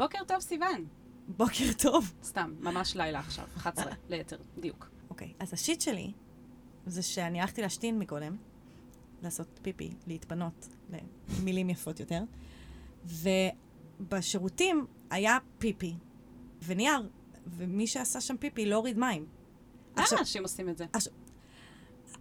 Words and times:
בוקר 0.00 0.18
טוב, 0.26 0.40
סיוון. 0.40 0.86
בוקר 1.28 1.64
טוב. 1.78 2.12
סתם, 2.22 2.54
ממש 2.60 2.96
לילה 2.96 3.18
עכשיו, 3.18 3.44
11 3.56 3.92
ליתר, 4.10 4.36
דיוק. 4.58 4.90
אוקיי, 5.10 5.32
אז 5.38 5.52
השיט 5.52 5.80
שלי 5.80 6.12
זה 6.86 7.02
שאני 7.02 7.40
הלכתי 7.40 7.62
להשתין 7.62 7.98
מקודם, 7.98 8.36
לעשות 9.22 9.60
פיפי, 9.62 9.90
להתפנות 10.06 10.68
למילים 11.38 11.70
יפות 11.70 12.00
יותר, 12.00 12.22
ובשירותים 14.00 14.86
היה 15.10 15.38
פיפי 15.58 15.94
ונייר, 16.64 17.08
ומי 17.46 17.86
שעשה 17.86 18.20
שם 18.20 18.36
פיפי 18.36 18.66
לא 18.66 18.76
הוריד 18.76 18.98
מים. 18.98 19.26
למה 19.96 20.02
עכשיו- 20.02 20.18
אנשים 20.18 20.42
עושים 20.42 20.68
את 20.68 20.78
זה? 20.78 20.86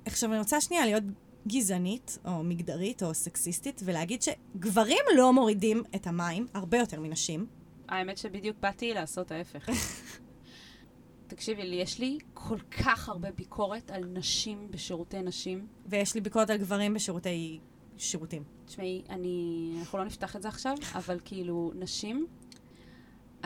עכשיו, 0.06 0.32
אני 0.32 0.40
רוצה 0.40 0.62
שנייה 0.62 0.86
להיות 0.86 1.04
גזענית, 1.48 2.18
או 2.26 2.44
מגדרית, 2.44 3.04
או 3.04 3.14
סקסיסטית, 3.14 3.82
ולהגיד 3.86 4.22
שגברים 4.22 5.04
לא 5.16 5.34
מורידים 5.34 5.84
את 5.96 6.08
המים, 6.08 6.48
הרבה 6.54 6.78
יותר 6.78 7.00
מנשים. 7.00 7.59
האמת 7.90 8.18
שבדיוק 8.18 8.58
באתי 8.60 8.94
לעשות 8.94 9.32
ההפך. 9.32 9.70
תקשיבי 11.28 11.64
לי, 11.64 11.76
יש 11.76 12.00
לי 12.00 12.18
כל 12.34 12.60
כך 12.60 13.10
הרבה 13.10 13.32
ביקורת 13.32 13.92
על 13.92 14.06
נשים 14.06 14.72
בשירותי 14.72 15.22
נשים. 15.22 15.68
ויש 15.86 16.16
לי 16.16 16.22
ביקורת 16.22 16.50
על 16.50 16.58
גברים 16.58 16.94
בשירותי 16.94 17.60
שירותים. 17.98 18.44
תשמעי, 18.66 19.04
אני... 19.10 19.76
אנחנו 19.80 19.98
לא 19.98 20.06
נפתח 20.06 20.36
את 20.36 20.42
זה 20.42 20.48
עכשיו, 20.48 20.76
אבל 20.96 21.20
כאילו, 21.26 21.72
נשים, 21.76 22.28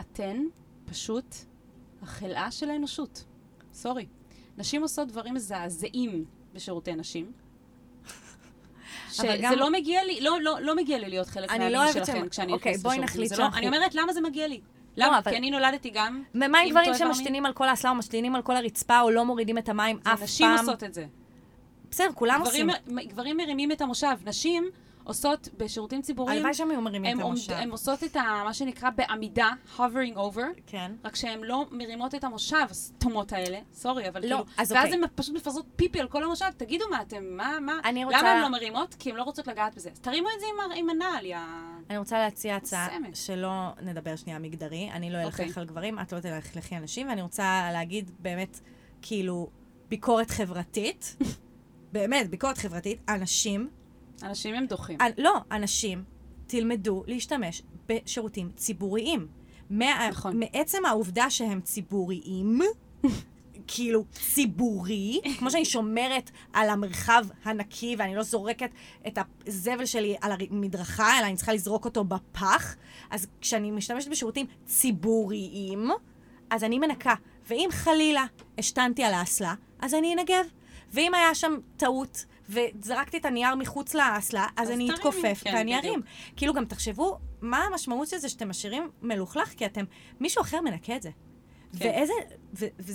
אתן 0.00 0.36
פשוט 0.84 1.34
החלאה 2.02 2.50
של 2.50 2.70
האנושות. 2.70 3.24
סורי. 3.72 4.06
נשים 4.58 4.82
עושות 4.82 5.08
דברים 5.08 5.34
מזעזעים 5.34 6.24
בשירותי 6.52 6.94
נשים. 6.94 7.32
שזה 9.14 9.56
לא 9.56 9.70
מגיע 9.72 10.04
לי, 10.04 10.20
לא, 10.20 10.40
לא, 10.40 10.56
לא 10.60 10.76
מגיע 10.76 10.98
לי 10.98 11.08
להיות 11.08 11.26
חלק 11.26 11.50
לא 11.52 11.82
אוהבת 11.84 12.06
שלכם 12.06 12.28
כשאני 12.28 12.52
אוקיי, 12.52 12.70
נכנסת 12.72 12.82
בואי 12.84 12.94
לשירותים. 12.98 13.04
נחליט 13.04 13.28
זה 13.28 13.36
לא- 13.36 13.42
שאנחנו- 13.42 13.58
אני 13.58 13.66
אומרת, 13.66 13.94
למה 13.94 14.12
זה 14.12 14.20
מגיע 14.20 14.46
לי? 14.48 14.60
למה? 14.96 15.18
אבל- 15.18 15.30
כי 15.30 15.36
אני 15.38 15.50
נולדתי 15.50 15.90
גם... 15.90 16.22
ומה 16.34 16.58
עם 16.58 16.70
גברים? 16.70 16.94
שמשתינים 16.94 17.46
על 17.46 17.52
כל 17.52 17.68
האסלה 17.68 17.90
או 17.90 17.94
משתינים 17.94 18.34
על 18.34 18.42
כל 18.42 18.56
הרצפה 18.56 19.00
או 19.00 19.10
לא 19.10 19.24
מורידים 19.24 19.58
את 19.58 19.68
המים 19.68 19.98
אף 20.02 20.22
נשים 20.22 20.46
פעם? 20.46 20.58
עושות 20.58 20.84
את 20.84 20.94
זה. 20.94 21.06
בסדר, 21.90 22.12
כולם 22.14 22.40
גברים, 22.44 22.70
עושים. 22.70 22.98
גברים 23.08 23.36
מרימים 23.36 23.72
את 23.72 23.80
המושב. 23.80 24.16
נשים 24.26 24.70
עושות 25.04 25.48
בשירותים 25.56 26.02
ציבוריים, 26.02 26.36
הלוואי 26.36 26.54
שהם 26.54 26.70
היו 26.70 26.80
מרימים 26.80 27.12
הם, 27.12 27.20
את 27.20 27.24
המושב. 27.24 27.52
הם 27.52 27.70
עושות 27.70 28.04
את 28.04 28.16
ה, 28.16 28.42
מה 28.44 28.54
שנקרא 28.54 28.90
בעמידה, 28.90 29.50
hovering 29.76 30.16
over, 30.16 30.60
כן. 30.66 30.92
רק 31.04 31.16
שהן 31.16 31.40
לא 31.42 31.66
מרימות 31.70 32.14
את 32.14 32.24
המושב, 32.24 32.66
הסתומות 32.70 33.32
האלה, 33.32 33.58
סורי, 33.72 34.08
אבל 34.08 34.20
לא, 34.20 34.26
כאילו, 34.26 34.44
אז 34.56 34.72
ואז 34.72 34.84
אוקיי. 34.84 35.02
הן 35.02 35.08
פשוט 35.14 35.34
מפזרות 35.34 35.66
פיפי 35.76 36.00
על 36.00 36.08
כל 36.08 36.24
המושב, 36.24 36.50
תגידו 36.56 36.84
מה 36.90 37.02
אתם, 37.02 37.24
מה, 37.24 37.58
מה, 37.60 37.80
אני 37.84 38.04
רוצה- 38.04 38.18
למה 38.18 38.32
הן 38.32 38.40
לא 38.40 38.48
מרימות? 38.48 38.94
כי 38.98 39.10
הן 39.10 39.16
לא 39.16 39.22
רוצות 39.22 39.46
לגעת 39.46 39.74
בזה. 39.74 39.90
אז 39.90 40.00
תרימו 40.00 40.28
את 40.36 40.40
זה 40.40 40.46
עם, 40.46 40.72
עם 40.76 40.90
הנעל, 40.90 41.26
יא... 41.26 41.38
אני 41.90 41.98
רוצה 41.98 42.18
להציע 42.18 42.56
הצעה. 42.56 42.88
שלא 43.14 43.50
נדבר 43.82 44.16
שנייה 44.16 44.38
מגדרי. 44.38 44.90
אני 44.92 45.10
לא 45.10 45.18
אלכלך 45.18 45.48
אוקיי. 45.48 45.60
על 45.62 45.66
גברים, 45.66 45.98
את 45.98 46.12
לא 46.12 46.20
תלכלכי 46.20 46.74
על 46.74 46.82
נשים, 46.82 47.08
ואני 47.08 47.22
רוצה 47.22 47.68
להגיד 47.72 48.10
באמת, 48.18 48.60
כאילו, 49.02 49.50
ביקורת 49.88 50.30
חברתית. 50.30 51.16
באמת, 51.92 52.30
ביקורת 52.30 52.58
חברתית. 52.58 53.10
אנשים, 53.10 53.68
אנשים 54.24 54.54
הם 54.54 54.66
דוחים. 54.66 54.98
אנ- 55.00 55.12
לא, 55.18 55.34
אנשים, 55.52 56.04
תלמדו 56.46 57.04
להשתמש 57.06 57.62
בשירותים 57.88 58.50
ציבוריים. 58.56 59.26
מה, 59.70 60.08
נכון. 60.10 60.38
מעצם 60.40 60.86
העובדה 60.86 61.30
שהם 61.30 61.60
ציבוריים, 61.60 62.60
כאילו 63.66 64.04
ציבורי, 64.12 65.20
כמו 65.38 65.50
שאני 65.50 65.64
שומרת 65.64 66.30
על 66.52 66.70
המרחב 66.70 67.24
הנקי 67.44 67.96
ואני 67.98 68.14
לא 68.14 68.22
זורקת 68.22 68.70
את 69.06 69.18
הזבל 69.46 69.86
שלי 69.86 70.16
על 70.20 70.32
המדרכה, 70.50 71.18
אלא 71.18 71.26
אני 71.26 71.36
צריכה 71.36 71.52
לזרוק 71.52 71.84
אותו 71.84 72.04
בפח, 72.04 72.76
אז 73.10 73.26
כשאני 73.40 73.70
משתמשת 73.70 74.08
בשירותים 74.10 74.46
ציבוריים, 74.66 75.88
אז 76.50 76.64
אני 76.64 76.78
מנקה. 76.78 77.14
ואם 77.48 77.68
חלילה 77.72 78.24
השתנתי 78.58 79.04
על 79.04 79.14
האסלה, 79.14 79.54
אז 79.80 79.94
אני 79.94 80.14
אנגב. 80.14 80.44
ואם 80.92 81.14
היה 81.14 81.34
שם 81.34 81.54
טעות 81.76 82.24
וזרקתי 82.48 83.16
את 83.16 83.24
הנייר 83.24 83.54
מחוץ 83.54 83.94
לאסלה, 83.94 84.46
אז, 84.56 84.68
אז 84.68 84.74
אני 84.74 84.90
אתכופף 84.90 85.40
כן, 85.44 85.54
ואני. 85.54 85.78
ארים. 85.78 86.00
כאילו 86.36 86.54
גם 86.54 86.64
תחשבו 86.64 87.18
מה 87.40 87.58
המשמעות 87.58 88.08
של 88.08 88.16
זה 88.16 88.28
שאתם 88.28 88.48
משאירים 88.48 88.90
מלוכלך, 89.02 89.48
כי 89.48 89.66
אתם, 89.66 89.84
מישהו 90.20 90.42
אחר 90.42 90.60
מנקה 90.60 90.96
את 90.96 91.02
זה. 91.02 91.10
כן. 91.78 91.84
ואיזה, 91.84 92.12
ו, 92.54 92.66
ו, 92.80 92.92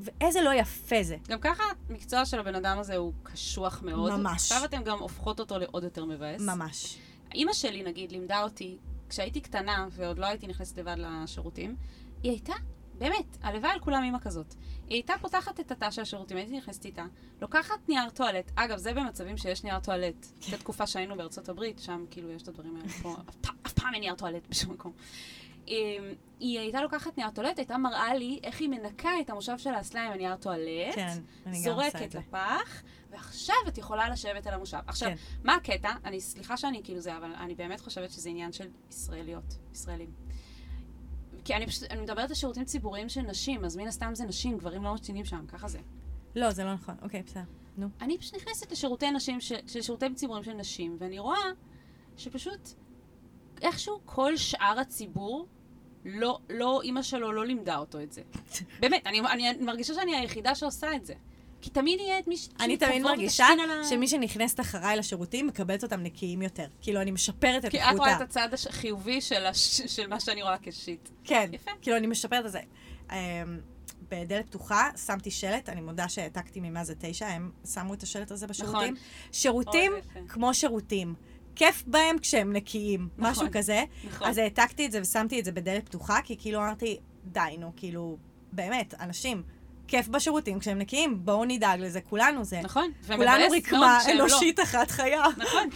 ואיזה 0.00 0.40
לא 0.40 0.54
יפה 0.54 1.02
זה. 1.02 1.16
גם 1.28 1.38
ככה 1.40 1.62
המקצוע 1.88 2.24
של 2.24 2.40
הבן 2.40 2.54
אדם 2.54 2.78
הזה 2.78 2.96
הוא 2.96 3.12
קשוח 3.22 3.82
מאוד. 3.82 4.12
ממש. 4.12 4.52
עכשיו 4.52 4.64
אתם 4.64 4.82
גם 4.82 4.98
הופכות 4.98 5.40
אותו 5.40 5.58
לעוד 5.58 5.84
יותר 5.84 6.04
מבאס. 6.04 6.40
ממש. 6.40 6.98
אימא 7.34 7.52
שלי, 7.52 7.82
נגיד, 7.82 8.12
לימדה 8.12 8.42
אותי, 8.42 8.78
כשהייתי 9.08 9.40
קטנה 9.40 9.86
ועוד 9.90 10.18
לא 10.18 10.26
הייתי 10.26 10.46
נכנסת 10.46 10.78
לבד 10.78 10.96
לשירותים, 10.98 11.76
היא 12.22 12.30
הייתה, 12.32 12.54
באמת, 13.00 13.36
הלוואי 13.42 13.70
על 13.70 13.80
כולם 13.80 14.02
אימא 14.04 14.18
כזאת. 14.18 14.54
היא 14.88 14.96
הייתה 14.96 15.14
פותחת 15.20 15.60
את 15.60 15.70
התא 15.70 15.90
של 15.90 16.02
השירותים, 16.02 16.36
הייתי 16.36 16.56
נכנסת 16.56 16.84
איתה, 16.84 17.04
לוקחת 17.40 17.88
נייר 17.88 18.10
טואלט, 18.10 18.50
אגב, 18.54 18.78
זה 18.78 18.92
במצבים 18.92 19.36
שיש 19.36 19.64
נייר 19.64 19.80
טואלט. 19.80 20.26
זו 20.40 20.56
תקופה 20.56 20.86
שהיינו 20.86 21.16
בארצות 21.16 21.48
הברית, 21.48 21.78
שם 21.78 22.04
כאילו 22.10 22.30
יש 22.30 22.42
את 22.42 22.48
הדברים 22.48 22.76
האלה 22.76 22.88
פה, 22.88 23.16
אף 23.66 23.72
פעם 23.72 23.94
אין 23.94 24.00
נייר 24.00 24.14
טואלט 24.14 24.46
בשום 24.48 24.72
מקום. 24.72 24.92
אמ, 25.68 25.74
היא 26.40 26.58
הייתה 26.58 26.82
לוקחת 26.82 27.18
נייר 27.18 27.30
טואלט, 27.30 27.58
הייתה 27.58 27.78
מראה 27.78 28.14
לי 28.14 28.40
איך 28.42 28.60
היא 28.60 28.68
מנקה 28.68 29.10
את 29.20 29.30
המושב 29.30 29.58
של 29.58 29.74
האסלה 29.74 30.06
עם 30.06 30.12
הנייר 30.12 30.36
טואלט. 30.36 30.94
כן, 30.94 31.18
זורקת. 31.52 32.14
לפח, 32.14 32.82
ועכשיו 33.10 33.56
את 33.68 33.78
יכולה 33.78 34.08
לשבת 34.08 34.46
על 34.46 34.54
המושב. 34.54 34.78
עכשיו, 34.86 35.08
כן. 35.08 35.14
מה 35.44 35.54
הקטע? 35.54 35.92
אני, 36.04 36.20
סליחה 36.20 36.56
שאני 36.56 36.80
כאילו 36.84 37.00
זה, 37.00 37.16
אבל 37.16 37.32
אני 37.34 37.54
באמת 37.54 37.80
חושבת 37.80 38.10
שזה 38.10 38.28
עניין 38.28 38.52
של 38.52 38.68
ישראליות, 38.90 39.58
ישראלים. 39.72 40.29
כי 41.50 41.56
אני 41.56 41.66
פשוט, 41.66 41.90
אני 41.90 42.00
מדברת 42.00 42.30
על 42.30 42.34
שירותים 42.34 42.64
ציבוריים 42.64 43.08
של 43.08 43.20
נשים, 43.20 43.64
אז 43.64 43.76
מן 43.76 43.88
הסתם 43.88 44.14
זה 44.14 44.24
נשים, 44.24 44.58
גברים 44.58 44.84
לא 44.84 44.94
משתינים 44.94 45.24
שם, 45.24 45.46
ככה 45.48 45.68
זה. 45.68 45.78
לא, 46.36 46.50
זה 46.50 46.64
לא 46.64 46.74
נכון. 46.74 46.94
אוקיי, 47.02 47.22
בסדר. 47.22 47.42
נו. 47.76 47.88
אני 48.00 48.18
פשוט 48.18 48.34
נכנסת 48.34 48.72
לשירותי 48.72 49.10
נשים, 49.10 49.40
ש, 49.40 49.52
של 49.66 49.82
שירותים 49.82 50.14
ציבוריים 50.14 50.44
של 50.44 50.52
נשים, 50.52 50.96
ואני 51.00 51.18
רואה 51.18 51.38
שפשוט 52.16 52.68
איכשהו 53.62 54.00
כל 54.04 54.36
שאר 54.36 54.78
הציבור, 54.80 55.46
לא, 56.04 56.38
לא, 56.50 56.80
אימא 56.82 57.02
שלו 57.02 57.32
לא 57.32 57.46
לימדה 57.46 57.76
אותו 57.76 58.00
את 58.00 58.12
זה. 58.12 58.22
באמת, 58.80 59.06
אני, 59.06 59.20
אני 59.20 59.52
מרגישה 59.60 59.94
שאני 59.94 60.16
היחידה 60.16 60.54
שעושה 60.54 60.96
את 60.96 61.04
זה. 61.04 61.14
כי 61.60 61.70
תמיד 61.70 62.00
יהיה 62.00 62.18
את 62.18 62.28
מי 62.28 62.36
ש... 62.36 62.48
אני 62.60 62.76
תמיד 62.76 63.02
מרגישה 63.02 63.46
שמי 63.88 64.08
שנכנסת 64.08 64.60
אחריי 64.60 64.96
לשירותים 64.96 65.46
מקבלת 65.46 65.82
אותם 65.82 66.02
נקיים 66.02 66.42
יותר. 66.42 66.66
כאילו, 66.80 67.00
אני 67.00 67.10
משפרת 67.10 67.64
את 67.64 67.70
כי 67.70 67.78
את 67.78 67.82
איכות 67.82 67.98
רואה. 67.98 68.16
את 68.16 68.20
הצד 68.20 68.48
החיובי 68.68 69.20
של, 69.20 69.46
הש... 69.46 69.80
של 69.80 70.06
מה 70.06 70.20
שאני 70.20 70.42
רואה 70.42 70.56
כשיט. 70.62 71.08
כן. 71.24 71.50
יפה. 71.52 71.70
כאילו, 71.82 71.96
אני 71.96 72.06
משפרת 72.06 72.46
את 72.46 72.52
זה. 72.52 72.60
אמ, 73.12 73.16
בדלת 74.08 74.46
פתוחה 74.46 74.90
שמתי 75.06 75.30
שלט, 75.30 75.68
אני 75.68 75.80
מודה 75.80 76.08
שהעתקתי 76.08 76.60
ממה 76.60 76.84
זה 76.84 76.94
תשע, 76.98 77.26
הם 77.26 77.50
שמו 77.74 77.94
את 77.94 78.02
השלט 78.02 78.30
הזה 78.30 78.46
בשירותים. 78.46 78.94
שירותים 79.32 79.92
נכון. 79.92 80.22
יפה. 80.22 80.32
כמו 80.32 80.54
שירותים. 80.54 81.14
כיף 81.56 81.84
בהם 81.86 82.18
כשהם 82.18 82.52
נקיים, 82.52 83.08
נכון. 83.18 83.30
משהו 83.30 83.46
כזה. 83.52 83.84
נכון. 84.08 84.28
אז 84.28 84.38
העתקתי 84.38 84.86
את 84.86 84.92
זה 84.92 85.00
ושמתי 85.00 85.40
את 85.40 85.44
זה 85.44 85.52
בדלת 85.52 85.86
פתוחה, 85.86 86.18
כי 86.24 86.36
כאילו 86.38 86.58
אמרתי, 86.58 86.98
די, 87.24 87.56
נו, 87.58 87.72
כאילו, 87.76 88.16
באמת, 88.52 88.94
אנשים, 89.00 89.42
כיף 89.90 90.08
בשירותים 90.08 90.58
כשהם 90.58 90.78
נקיים, 90.78 91.24
בואו 91.24 91.44
נדאג 91.44 91.80
לזה, 91.80 92.00
כולנו 92.00 92.44
זה. 92.44 92.60
נכון. 92.62 92.92
כולנו 93.06 93.44
רקמה 93.56 94.00
שהם 94.04 94.16
לא. 94.16 94.22
אנושית 94.22 94.60
אחת 94.60 94.90
חיה. 94.90 95.22
נכון. 95.36 95.68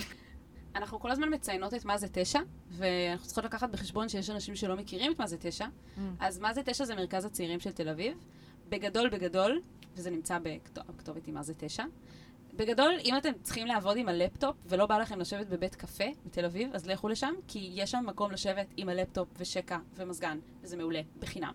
אנחנו 0.76 1.00
כל 1.00 1.10
הזמן 1.10 1.34
מציינות 1.34 1.75
את 1.75 1.84
מה 1.84 1.98
זה 1.98 2.06
תשע, 2.12 2.41
ואנחנו 2.70 3.26
צריכות 3.26 3.44
לקחת 3.44 3.70
בחשבון 3.70 4.08
שיש 4.08 4.30
אנשים 4.30 4.56
שלא 4.56 4.76
מכירים 4.76 5.12
את 5.12 5.19
מה 5.19 5.26
זה 5.26 5.36
תשע. 5.41 5.64
Mm. 5.64 6.00
אז 6.20 6.38
מה 6.38 6.54
זה 6.54 6.62
תשע 6.62 6.84
זה 6.84 6.94
מרכז 6.94 7.25
הצעירים 7.25 7.60
של 7.60 7.72
תל 7.72 7.88
אביב. 7.88 8.19
בגדול, 8.69 9.08
בגדול, 9.08 9.60
וזה 9.94 10.10
נמצא 10.10 10.38
בכתובת 10.88 11.28
אמ, 11.28 11.34
מזא"ה 11.34 11.54
תשע. 11.56 11.84
בגדול, 12.56 12.94
אם 13.04 13.16
אתם 13.16 13.32
צריכים 13.42 13.66
לעבוד 13.66 13.96
עם 13.96 14.08
הלפטופ 14.08 14.56
ולא 14.66 14.86
בא 14.86 14.98
לכם 14.98 15.20
לשבת 15.20 15.46
בבית 15.46 15.75
קפה 15.75 16.04
בתל 16.26 16.44
אביב, 16.44 16.70
אז 16.75 16.86
לכו 16.86 17.08
לשם, 17.08 17.34
כי 17.48 17.70
יש 17.75 17.91
שם 17.91 18.04
מקום 18.06 18.32
לשבת 18.32 18.66
עם 18.76 18.88
הלפטופ 18.88 19.28
ושקע 19.38 19.78
ומזגן, 19.96 20.38
וזה 20.62 20.76
מעולה, 20.76 21.00
בחינם. 21.19 21.55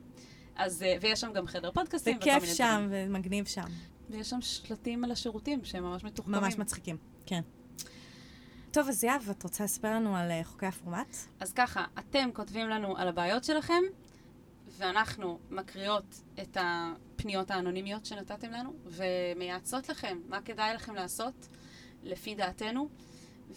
אז, 0.59 0.83
אה, 0.83 0.95
ויש 1.01 1.21
שם 1.21 1.33
גם 1.33 1.47
חדר 1.47 1.71
פודקאסטים 1.71 2.17
וכל 2.17 2.25
מיני 2.25 2.37
וכיף 2.37 2.55
דברים. 2.55 2.57
שם 2.57 2.87
ומגניב 2.91 3.45
שם. 3.45 3.67
ויש 4.09 4.29
שם 4.29 4.41
שלטים 4.41 5.03
על 5.03 5.11
השירותים 5.11 5.65
שהם 5.65 5.83
ממש 5.83 6.03
מתוחכמים. 6.03 6.41
ממש 6.41 6.57
מצחיקים, 6.57 6.97
כן. 7.25 7.41
טוב, 8.71 8.87
אז 8.87 9.03
יהב, 9.03 9.29
את 9.29 9.43
רוצה 9.43 9.63
לספר 9.63 9.91
לנו 9.91 10.15
על 10.15 10.31
אה, 10.31 10.43
חוקי 10.43 10.65
הפורמט? 10.65 11.15
אז 11.39 11.53
ככה, 11.53 11.85
אתם 11.99 12.29
כותבים 12.33 12.69
לנו 12.69 12.97
על 12.97 13.07
הבעיות 13.07 13.43
שלכם, 13.43 13.83
ואנחנו 14.77 15.39
מקריאות 15.49 16.21
את 16.41 16.57
הפניות 16.59 17.51
האנונימיות 17.51 18.05
שנתתם 18.05 18.51
לנו, 18.51 18.73
ומייעצות 18.85 19.89
לכם 19.89 20.17
מה 20.27 20.41
כדאי 20.41 20.73
לכם 20.73 20.95
לעשות, 20.95 21.47
לפי 22.03 22.35
דעתנו, 22.35 22.89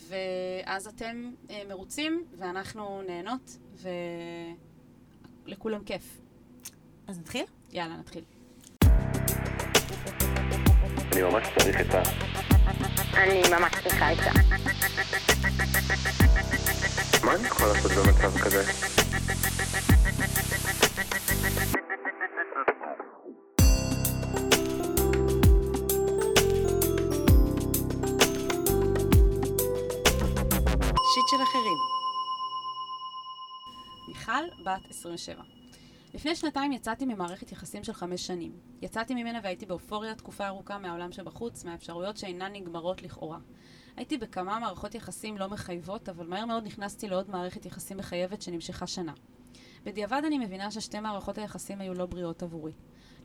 ואז 0.08 0.86
אתם 0.86 1.30
אה, 1.50 1.62
מרוצים, 1.68 2.24
ואנחנו 2.38 3.02
נהנות, 3.02 3.58
ולכולם 5.46 5.84
כיף. 5.84 6.22
אז 7.12 7.18
נתחיל? 7.18 7.44
יאללה, 7.72 7.96
נתחיל. 7.96 8.24
אני 11.12 11.22
ממש 11.22 11.48
צריך 11.58 11.76
עצה. 11.76 12.02
אני 13.14 13.42
ממש 13.50 13.72
צריכה 13.82 14.08
עצה. 14.10 14.30
מה 17.24 17.34
אני 17.34 17.46
יכול 17.46 17.66
לעשות 17.66 17.92
במצב 17.92 18.38
כזה? 18.38 18.72
שיט 31.14 31.28
של 31.30 31.42
אחרים. 31.42 31.78
מיכל, 34.08 34.62
בת 34.64 34.90
27. 34.90 35.61
לפני 36.14 36.36
שנתיים 36.36 36.72
יצאתי 36.72 37.06
ממערכת 37.06 37.52
יחסים 37.52 37.84
של 37.84 37.92
חמש 37.92 38.26
שנים. 38.26 38.52
יצאתי 38.82 39.14
ממנה 39.14 39.40
והייתי 39.42 39.66
באופוריה 39.66 40.14
תקופה 40.14 40.46
ארוכה 40.46 40.78
מהעולם 40.78 41.12
שבחוץ, 41.12 41.64
מהאפשרויות 41.64 42.16
שאינן 42.16 42.52
נגמרות 42.52 43.02
לכאורה. 43.02 43.38
הייתי 43.96 44.18
בכמה 44.18 44.58
מערכות 44.58 44.94
יחסים 44.94 45.38
לא 45.38 45.48
מחייבות, 45.48 46.08
אבל 46.08 46.26
מהר 46.26 46.44
מאוד 46.44 46.66
נכנסתי 46.66 47.08
לעוד 47.08 47.30
מערכת 47.30 47.66
יחסים 47.66 47.96
מחייבת 47.96 48.42
שנמשכה 48.42 48.86
שנה. 48.86 49.12
בדיעבד 49.84 50.22
אני 50.26 50.38
מבינה 50.38 50.70
ששתי 50.70 51.00
מערכות 51.00 51.38
היחסים 51.38 51.80
היו 51.80 51.94
לא 51.94 52.06
בריאות 52.06 52.42
עבורי. 52.42 52.72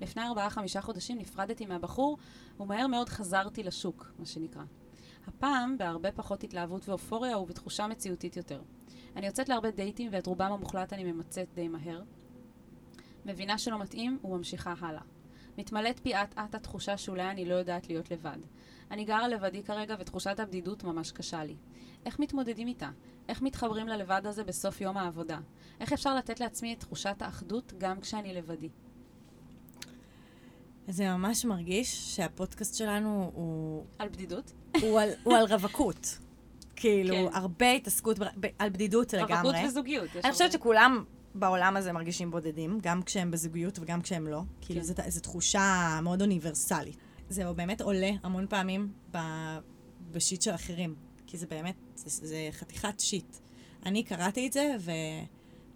לפני 0.02 0.24
ארבעה-חמישה 0.24 0.82
חודשים 0.82 1.18
נפרדתי 1.18 1.66
מהבחור, 1.66 2.18
ומהר 2.60 2.88
מאוד 2.88 3.10
חזרתי 3.10 3.64
לשוק, 3.64 4.12
מה 4.20 4.26
שנקרא. 4.26 4.64
הפעם 5.28 5.78
בהרבה 5.78 6.12
פחות 6.12 6.44
התלהבות 6.44 6.90
ואופוריה 6.90 7.38
ובתחושה 7.38 7.88
מציאותית 7.88 8.38
יותר. 8.38 8.62
אני 9.16 9.26
יוצאת 9.28 9.50
להרבה 9.50 9.72
דייטים 9.72 10.10
ואת 10.14 10.28
רובם 10.28 10.52
המוחלט 10.52 10.94
אני 10.94 11.12
ממצאת 11.12 11.54
די 11.54 11.68
מהר. 11.68 12.02
מבינה 13.28 13.58
שלא 13.58 13.80
מתאים 13.80 14.20
וממשיכה 14.24 14.74
הלאה. 14.80 15.02
מתמלאת 15.58 16.00
בי 16.04 16.16
אט 16.16 16.38
אט 16.38 16.56
התחושה 16.56 16.98
שאולי 16.98 17.32
אני 17.32 17.46
לא 17.46 17.56
יודעת 17.56 17.90
להיות 17.90 18.12
לבד. 18.12 18.38
אני 18.92 19.06
גרה 19.06 19.28
לבדי 19.28 19.64
כרגע 19.64 19.96
ותחושת 20.00 20.40
הבדידות 20.40 20.84
ממש 20.84 21.12
קשה 21.12 21.44
לי. 21.44 21.56
איך 22.06 22.20
מתמודדים 22.20 22.68
איתה? 22.68 22.90
איך 23.30 23.42
מתחברים 23.42 23.88
ללבד 23.88 24.22
הזה 24.26 24.44
בסוף 24.44 24.82
יום 24.82 24.98
העבודה? 24.98 25.40
איך 25.80 25.94
אפשר 25.94 26.16
לתת 26.16 26.40
לעצמי 26.40 26.74
את 26.74 26.80
תחושת 26.80 27.22
האחדות 27.22 27.74
גם 27.78 28.02
כשאני 28.02 28.34
לבדי? 28.34 28.70
זה 30.88 31.10
ממש 31.10 31.46
מרגיש 31.46 32.16
שהפודקאסט 32.16 32.76
שלנו 32.76 33.32
הוא, 33.34 33.86
על 34.00 34.10
בדידות? 34.10 34.54
הוא, 34.82 35.00
על, 35.00 35.10
הוא 35.24 35.36
על 35.36 35.46
רווקות. 35.46 36.18
כאילו, 36.76 37.16
כן. 37.16 37.26
הרבה 37.34 37.72
התעסקות 37.72 38.20
ב, 38.20 38.24
ב, 38.40 38.48
על 38.60 38.70
בדידות 38.70 39.14
לגמרי. 39.14 39.34
רווקות 39.36 39.56
וזוגיות. 39.68 40.10
אני 40.24 40.32
חושבת. 40.32 40.52
שכולם 40.52 41.04
בעולם 41.40 41.78
הזה 41.78 41.92
מרגישים 41.92 42.32
בודדים, 42.32 42.80
גם 42.82 43.04
כשהם 43.04 43.32
בזוגיות 43.32 43.80
וגם 43.80 44.02
כשהם 44.02 44.28
לא. 44.28 44.42
כאילו, 44.62 44.80
כן. 44.82 44.86
זו, 44.86 44.94
זו 45.08 45.22
תחושה 45.22 46.00
מאוד 46.04 46.22
אוניברסלית. 46.22 46.98
זה 47.30 47.54
באמת 47.54 47.82
עולה 47.82 48.12
המון 48.24 48.46
פעמים 48.50 48.92
ב, 49.12 49.18
ב 50.12 50.18
shit 50.18 50.42
של 50.42 50.56
אחרים, 50.56 50.96
כי 51.28 51.38
זה 51.38 51.48
באמת, 51.48 51.76
זה, 51.96 52.28
זה 52.28 52.48
חתיכת 52.52 53.00
shit. 53.00 53.38
אני 53.86 54.04
קראתי 54.04 54.48
את 54.48 54.54
זה 54.54 54.76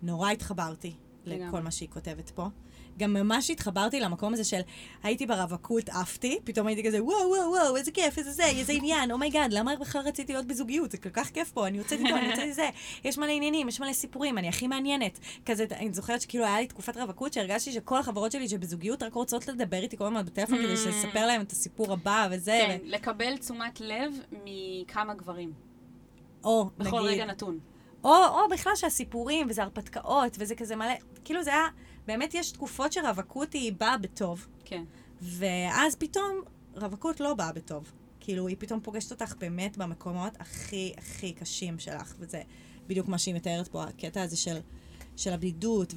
ונורא 0.02 0.30
התחברתי. 0.30 0.96
לכל 1.26 1.62
מה 1.62 1.72
שהיא 1.72 1.90
כותבת 1.90 2.30
פה. 2.30 2.48
גם 2.98 3.14
ממש 3.14 3.50
התחברתי 3.50 4.00
למקום 4.00 4.34
הזה 4.34 4.44
של 4.44 4.60
הייתי 5.04 5.26
ברווקות, 5.26 5.90
עפתי, 5.90 6.40
פתאום 6.44 6.68
הייתי 6.68 6.84
כזה, 6.84 7.04
וואו, 7.04 7.30
וואו, 7.30 7.52
וואו, 7.52 7.78
איזה 7.78 7.92
כיף, 7.92 8.18
איזה 8.18 8.32
זה, 8.32 8.46
איזה 8.46 8.74
עניין, 8.74 9.12
oh 9.12 9.22
my 9.22 9.33
god, 9.33 9.54
למה 9.54 9.76
בכלל 9.76 10.02
רציתי 10.02 10.34
להיות 10.34 10.46
בזוגיות? 10.46 10.92
זה 10.92 10.98
כל 10.98 11.10
כך 11.10 11.30
כיף 11.30 11.52
פה, 11.52 11.68
אני 11.68 11.78
יוצאת 11.78 12.00
איתו, 12.00 12.16
אני 12.16 12.26
יוצאת 12.26 12.44
איזה, 12.44 12.70
יש 13.04 13.18
מלא 13.18 13.32
עניינים, 13.32 13.68
יש 13.70 13.80
מלא 13.80 13.94
סיפורים, 13.94 14.38
אני 14.38 14.50
הכי 14.50 14.68
מעניינת. 14.68 15.20
כזה, 15.46 15.66
אני 15.72 15.94
זוכרת 15.94 16.22
שכאילו 16.22 16.46
היה 16.46 16.60
לי 16.60 16.68
תקופת 16.68 16.98
רווקות 16.98 17.34
שהרגשתי 17.34 17.72
שכל 17.72 18.00
החברות 18.00 18.32
שלי 18.32 18.50
שבזוגיות 18.50 19.04
רק 19.04 19.14
רוצות 19.14 19.48
לדבר 19.48 19.78
איתי 19.78 19.98
כל 19.98 20.06
הזמן 20.06 20.26
בטלפון 20.26 20.58
כדי 20.58 20.74
לספר 20.74 21.26
להם 21.26 21.42
את 21.42 21.52
הסיפור 21.52 21.94
הבא 21.94 22.28
וזה. 22.32 22.60
כן, 22.68 22.78
לקבל 22.84 23.38
תשומת 23.38 23.82
לב 23.82 24.14
מכמה 24.44 25.14
גברים. 25.14 25.54
או, 26.44 26.70
בכל 26.78 27.00
נגיד, 27.00 27.12
רגע 27.12 27.26
נתון. 27.26 27.60
או, 28.04 28.26
או 28.26 28.50
בכלל 28.50 28.76
שהסיפורים, 28.76 29.48
וזה 29.50 29.64
הרפתקאות, 29.64 30.38
וזה 30.40 30.56
כזה 30.56 30.76
מלא, 30.76 30.94
כאילו 31.26 31.44
זה 31.44 31.50
היה, 31.50 31.68
באמת 32.08 32.34
יש 32.34 32.52
תקופות 32.52 32.94
שרווקות 32.94 33.54
היא 33.54 33.74
באה 33.74 33.98
בטוב, 33.98 34.48
כן. 34.66 34.84
ואז 35.22 35.96
פתאום 35.96 36.42
רווקות 36.76 37.20
לא 37.20 37.34
באה 37.34 37.52
בטוב. 37.52 37.92
כאילו, 38.20 38.48
היא 38.48 38.56
פתאום 38.60 38.80
פוגשת 38.80 39.12
אותך 39.12 39.36
באמת 39.40 39.78
במקומות 39.78 40.34
הכי 40.40 40.94
הכי 40.98 41.34
קשים 41.34 41.80
שלך, 41.80 42.16
וזה 42.20 42.42
בדיוק 42.88 43.08
מה 43.08 43.18
שהיא 43.18 43.36
מתארת 43.36 43.68
פה, 43.68 43.84
הקטע 43.84 44.22
הזה 44.22 44.38
של, 44.38 44.58
של 45.18 45.34
הבדידות, 45.34 45.94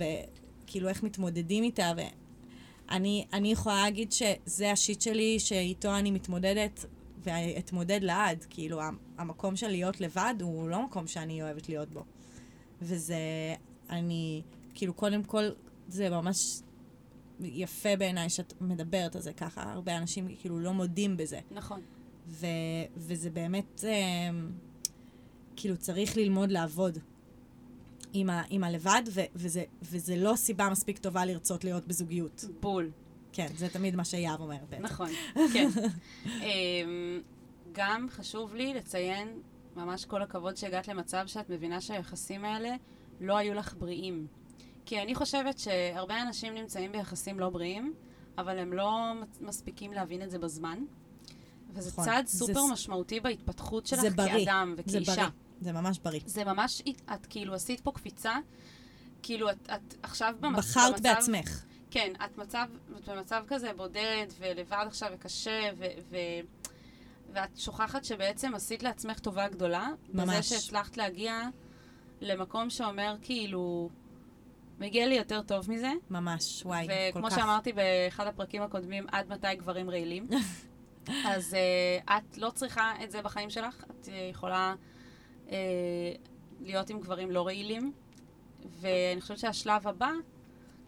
וכאילו 0.65 0.89
איך 0.89 1.03
מתמודדים 1.03 1.65
איתה, 1.65 1.93
ואני 2.89 3.27
אני 3.33 3.53
יכולה 3.53 3.83
להגיד 3.83 4.12
שזה 4.12 4.71
השיט 4.73 5.01
שלי, 5.01 5.41
שאיתו 5.41 5.97
אני 5.97 6.11
מתמודדת, 6.11 6.85
ואתמודד 7.23 8.01
לעד. 8.03 8.45
כאילו, 8.51 8.83
המ- 8.83 8.97
המקום 9.19 9.56
של 9.56 9.69
להיות 9.69 10.01
לבד 10.01 10.35
הוא 10.41 10.69
לא 10.69 10.83
מקום 10.85 11.06
שאני 11.06 11.43
אוהבת 11.43 11.69
להיות 11.69 11.91
בו. 11.91 12.05
וזה, 12.83 13.17
אני, 13.91 14.43
כאילו, 14.75 14.95
קודם 14.95 15.23
כל, 15.25 15.43
זה 15.89 16.11
ממש 16.11 16.61
יפה 17.41 17.97
בעיניי 17.97 18.31
שאת 18.31 18.55
מדברת 18.61 19.17
על 19.17 19.23
זה 19.23 19.33
ככה. 19.33 19.73
הרבה 19.73 19.99
אנשים 19.99 20.29
כאילו 20.41 20.59
לא 20.59 20.73
מודים 20.73 21.17
בזה. 21.17 21.41
נכון. 21.51 21.81
ו, 22.29 22.47
וזה 22.97 23.31
באמת, 23.31 23.85
אה, 23.85 24.31
כאילו, 25.57 25.77
צריך 25.77 26.17
ללמוד 26.17 26.51
לעבוד 26.51 26.99
עם, 28.13 28.31
ה, 28.31 28.43
עם 28.51 28.65
הלבד, 28.65 29.03
ו, 29.11 29.21
וזה, 29.35 29.65
וזה 29.83 30.17
לא 30.17 30.37
סיבה 30.37 30.69
מספיק 30.71 30.99
טובה 30.99 31.25
לרצות 31.25 31.65
להיות 31.65 31.87
בזוגיות. 31.87 32.45
בול. 32.61 32.91
כן, 33.33 33.47
זה 33.57 33.69
תמיד 33.69 33.97
מה 33.97 34.05
שיהב 34.05 34.41
אומר 34.41 34.57
בעצם. 34.69 34.85
נכון, 34.85 35.09
כן. 35.53 35.69
אמ, 36.43 37.21
גם 37.73 38.07
חשוב 38.11 38.55
לי 38.55 38.75
לציין, 38.75 39.29
ממש 39.77 40.05
כל 40.05 40.23
הכבוד 40.23 40.57
שהגעת 40.57 40.89
למצב 40.89 41.25
שאת 41.27 41.51
מבינה 41.51 41.81
שהיחסים 41.81 42.45
האלה 42.45 42.77
לא 43.21 43.37
היו 43.37 43.55
לך 43.55 43.75
בריאים. 43.79 44.27
כי 44.87 45.03
אני 45.03 45.15
חושבת 45.15 45.59
שהרבה 45.59 46.23
אנשים 46.23 46.55
נמצאים 46.55 46.93
ביחסים 46.93 47.39
לא 47.41 47.51
בריאים, 47.51 47.95
אבל 48.39 48.59
הם 48.59 48.73
לא 48.73 49.13
מספיקים 49.41 49.93
להבין 49.93 50.23
את 50.23 50.31
זה 50.31 50.39
בזמן. 50.39 50.79
וזה 51.71 51.91
נכון. 51.91 52.05
צעד 52.05 52.27
זה 52.27 52.39
סופר 52.39 52.67
ס- 52.67 52.71
משמעותי 52.73 53.21
בהתפתחות 53.21 53.87
שלך 53.87 54.01
זה 54.01 54.11
בריא. 54.11 54.45
כאדם 54.45 54.75
זה 54.77 54.83
וכאישה. 54.83 55.15
בריא. 55.15 55.27
זה 55.61 55.73
ממש 55.73 55.99
בריא. 55.99 56.21
זה 56.27 56.45
ממש, 56.45 56.83
את 57.15 57.27
כאילו 57.27 57.55
עשית 57.55 57.81
פה 57.81 57.93
קפיצה, 57.93 58.37
כאילו 59.23 59.51
את, 59.51 59.71
את 59.75 59.95
עכשיו 60.03 60.35
במצ... 60.41 60.59
בחרת 60.59 60.93
במצב... 60.93 61.03
בעצמך. 61.03 61.65
כן, 61.91 62.13
את 62.25 62.39
מצב, 62.39 62.67
את 62.97 63.09
במצב 63.09 63.45
כזה 63.49 63.73
בודד 63.77 64.27
ולבד 64.39 64.85
עכשיו 64.87 65.11
וקשה, 65.15 65.71
ו, 65.79 65.85
ו, 66.11 66.17
ואת 67.33 67.59
שוכחת 67.59 68.05
שבעצם 68.05 68.55
עשית 68.55 68.83
לעצמך 68.83 69.19
טובה 69.19 69.49
גדולה. 69.49 69.89
בזה 70.15 70.25
ממש. 70.25 70.49
שהצלחת 70.49 70.97
להגיע 70.97 71.41
למקום 72.21 72.71
שאומר 72.71 73.17
כאילו, 73.23 73.89
מגיע 74.79 75.06
לי 75.06 75.15
יותר 75.15 75.43
טוב 75.43 75.71
מזה. 75.71 75.93
ממש, 76.11 76.63
וואי, 76.67 76.87
כל 77.13 77.19
וכמו 77.19 77.31
כך. 77.31 77.37
שאמרתי 77.37 77.72
באחד 77.72 78.27
הפרקים 78.27 78.63
הקודמים, 78.63 79.06
עד 79.13 79.32
מתי 79.32 79.55
גברים 79.55 79.91
רעילים. 79.91 80.29
אז 81.27 81.56
uh, 81.56 82.10
את 82.10 82.39
לא 82.39 82.51
צריכה 82.51 82.93
את 83.05 83.10
זה 83.10 83.22
בחיים 83.22 83.51
שלך, 83.51 83.84
את 83.91 84.05
uh, 84.05 84.10
יכולה 84.31 84.75
uh, 85.46 85.51
להיות 86.60 86.91
עם 86.91 87.01
גברים 87.01 87.31
לא 87.31 87.46
רעילים, 87.46 87.93
ואני 88.81 89.20
חושבת 89.20 89.39
שהשלב 89.39 89.89
הבא, 89.89 90.10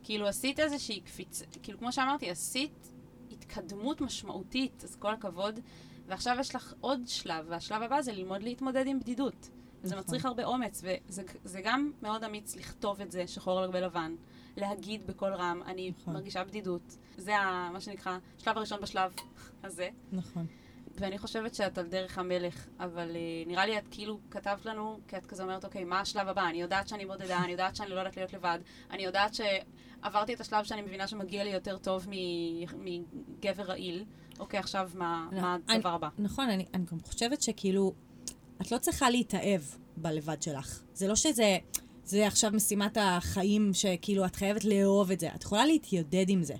כאילו 0.02 0.26
עשית 0.26 0.60
איזושהי 0.60 1.00
קפיצה, 1.00 1.44
כאילו 1.62 1.78
כמו 1.78 1.92
שאמרתי, 1.92 2.30
עשית 2.30 2.92
התקדמות 3.32 4.00
משמעותית, 4.00 4.84
אז 4.84 4.96
כל 4.96 5.12
הכבוד, 5.12 5.60
ועכשיו 6.06 6.36
יש 6.40 6.54
לך 6.54 6.74
עוד 6.80 7.00
שלב, 7.06 7.44
והשלב 7.48 7.82
הבא 7.82 8.02
זה 8.02 8.12
ללמוד 8.12 8.42
להתמודד 8.42 8.86
עם 8.86 9.00
בדידות. 9.00 9.50
וזה 9.86 9.94
נכון. 9.94 10.04
מצריך 10.04 10.24
הרבה 10.26 10.44
אומץ, 10.44 10.82
וזה 11.08 11.22
זה 11.44 11.60
גם 11.64 11.90
מאוד 12.02 12.24
אמיץ 12.24 12.56
לכתוב 12.56 13.00
את 13.00 13.10
זה 13.10 13.26
שחור 13.26 13.58
על 13.60 13.68
גבי 13.70 13.80
לבן, 13.80 14.14
להגיד 14.56 15.06
בקול 15.06 15.34
רם, 15.34 15.62
אני 15.66 15.92
נכון. 16.00 16.14
מרגישה 16.14 16.44
בדידות. 16.44 16.96
זה 17.16 17.36
ה, 17.36 17.70
מה 17.72 17.80
שנקרא, 17.80 18.18
השלב 18.40 18.56
הראשון 18.56 18.80
בשלב 18.80 19.12
הזה. 19.64 19.88
נכון. 20.12 20.46
ואני 20.98 21.18
חושבת 21.18 21.54
שאת 21.54 21.78
על 21.78 21.86
דרך 21.86 22.18
המלך, 22.18 22.66
אבל 22.80 23.10
uh, 23.10 23.48
נראה 23.48 23.66
לי 23.66 23.78
את 23.78 23.84
כאילו 23.90 24.18
כתבת 24.30 24.64
לנו, 24.66 24.98
כי 25.08 25.16
את 25.16 25.26
כזה 25.26 25.42
אומרת, 25.42 25.64
אוקיי, 25.64 25.84
מה 25.84 26.00
השלב 26.00 26.28
הבא? 26.28 26.48
אני 26.48 26.60
יודעת 26.62 26.88
שאני 26.88 27.06
בודדה, 27.06 27.38
אני 27.44 27.52
יודעת 27.52 27.76
שאני 27.76 27.90
לא 27.90 27.94
יודעת 27.94 28.16
להיות 28.16 28.32
לבד, 28.32 28.58
אני 28.90 29.02
יודעת 29.04 29.32
שעברתי 29.34 30.34
את 30.34 30.40
השלב 30.40 30.64
שאני 30.64 30.82
מבינה 30.82 31.06
שמגיע 31.06 31.44
לי 31.44 31.50
יותר 31.50 31.78
טוב 31.78 32.06
מגבר 32.08 33.62
רעיל. 33.62 34.04
אוקיי, 34.38 34.60
עכשיו 34.60 34.90
מה, 34.94 35.28
לא, 35.32 35.40
מה 35.40 35.56
אני- 35.68 35.76
הדבר 35.76 35.88
הבא? 35.94 36.08
נכון, 36.18 36.48
אני, 36.50 36.66
אני 36.74 36.84
גם 36.92 37.00
חושבת 37.00 37.42
שכאילו, 37.42 37.92
את 38.62 38.72
לא 38.72 38.78
צריכה 38.78 39.10
להתאהב 39.10 39.60
בלבד 39.96 40.42
שלך. 40.42 40.82
זה 40.94 41.08
לא 41.08 41.16
שזה, 41.16 41.58
זה 42.04 42.26
עכשיו 42.26 42.50
משימת 42.54 42.98
החיים 43.00 43.70
שכאילו 43.74 44.24
את 44.24 44.36
חייבת 44.36 44.64
לאהוב 44.64 45.10
את 45.10 45.20
זה. 45.20 45.28
את 45.34 45.42
יכולה 45.42 45.66
להתיידד 45.66 46.28
עם 46.28 46.42
זה. 46.42 46.54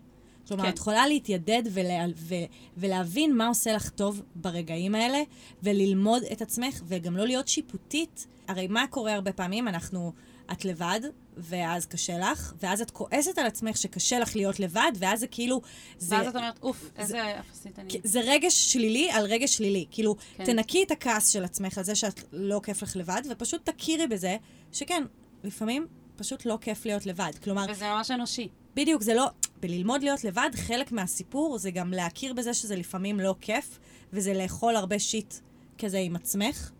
כלומר, 0.48 0.62
כן. 0.64 0.68
את 0.68 0.78
יכולה 0.78 1.06
להתיידד 1.06 1.62
ולה, 1.72 2.06
ו, 2.16 2.34
ולהבין 2.76 3.36
מה 3.36 3.48
עושה 3.48 3.72
לך 3.72 3.88
טוב 3.88 4.22
ברגעים 4.34 4.94
האלה, 4.94 5.22
וללמוד 5.62 6.22
את 6.32 6.42
עצמך, 6.42 6.82
וגם 6.86 7.16
לא 7.16 7.26
להיות 7.26 7.48
שיפוטית. 7.48 8.26
הרי 8.48 8.66
מה 8.66 8.84
קורה 8.90 9.14
הרבה 9.14 9.32
פעמים? 9.32 9.68
אנחנו, 9.68 10.12
את 10.52 10.64
לבד, 10.64 11.00
ואז 11.36 11.86
קשה 11.86 12.18
לך, 12.18 12.52
ואז 12.62 12.80
את 12.80 12.90
כועסת 12.90 13.38
על 13.38 13.46
עצמך 13.46 13.76
שקשה 13.76 14.18
לך 14.18 14.36
להיות 14.36 14.60
לבד, 14.60 14.92
ואז 14.98 15.20
זה 15.20 15.26
כאילו... 15.26 15.60
זה, 15.98 16.16
ואז 16.16 16.26
את 16.26 16.36
אומרת, 16.36 16.58
אוף, 16.62 16.90
איזה 16.96 17.40
אפסית 17.40 17.78
אני. 17.78 18.00
זה 18.04 18.20
רגש 18.20 18.72
שלילי 18.72 19.10
על 19.10 19.24
רגש 19.24 19.56
שלילי. 19.56 19.86
כאילו. 19.90 20.16
כן. 20.36 20.44
תנקי 20.44 20.82
את 20.82 20.90
הכעס 20.90 21.28
של 21.28 21.44
עצמך 21.44 21.78
על 21.78 21.84
זה 21.84 21.94
שאת 21.94 22.20
לא 22.32 22.60
כיף 22.64 22.82
לך 22.82 22.96
לבד, 22.96 23.22
ופשוט 23.30 23.70
תכירי 23.70 24.06
בזה 24.06 24.36
שכן, 24.72 25.02
לפעמים 25.44 25.86
פשוט 26.16 26.46
לא 26.46 26.58
כיף 26.60 26.86
להיות 26.86 27.06
לבד. 27.06 27.32
כלומר, 27.44 27.66
וזה 27.70 27.84
ממש 27.84 28.10
אנושי. 28.10 28.48
בדיוק, 28.74 29.02
זה 29.02 29.14
לא... 29.14 29.26
בללמוד 29.60 30.02
להיות 30.02 30.24
לבד, 30.24 30.50
חלק 30.54 30.92
מהסיפור 30.92 31.58
זה 31.58 31.70
גם 31.70 31.90
להכיר 31.90 32.32
בזה 32.32 32.54
שזה 32.54 32.76
לפעמים 32.76 33.20
לא 33.20 33.34
כיף, 33.40 33.78
וזה 34.12 34.34
לאכול 34.34 34.76
הרבה 34.76 34.98
שיט 34.98 35.34
כזה 35.78 35.98
עם 35.98 36.16
עצמך, 36.16 36.70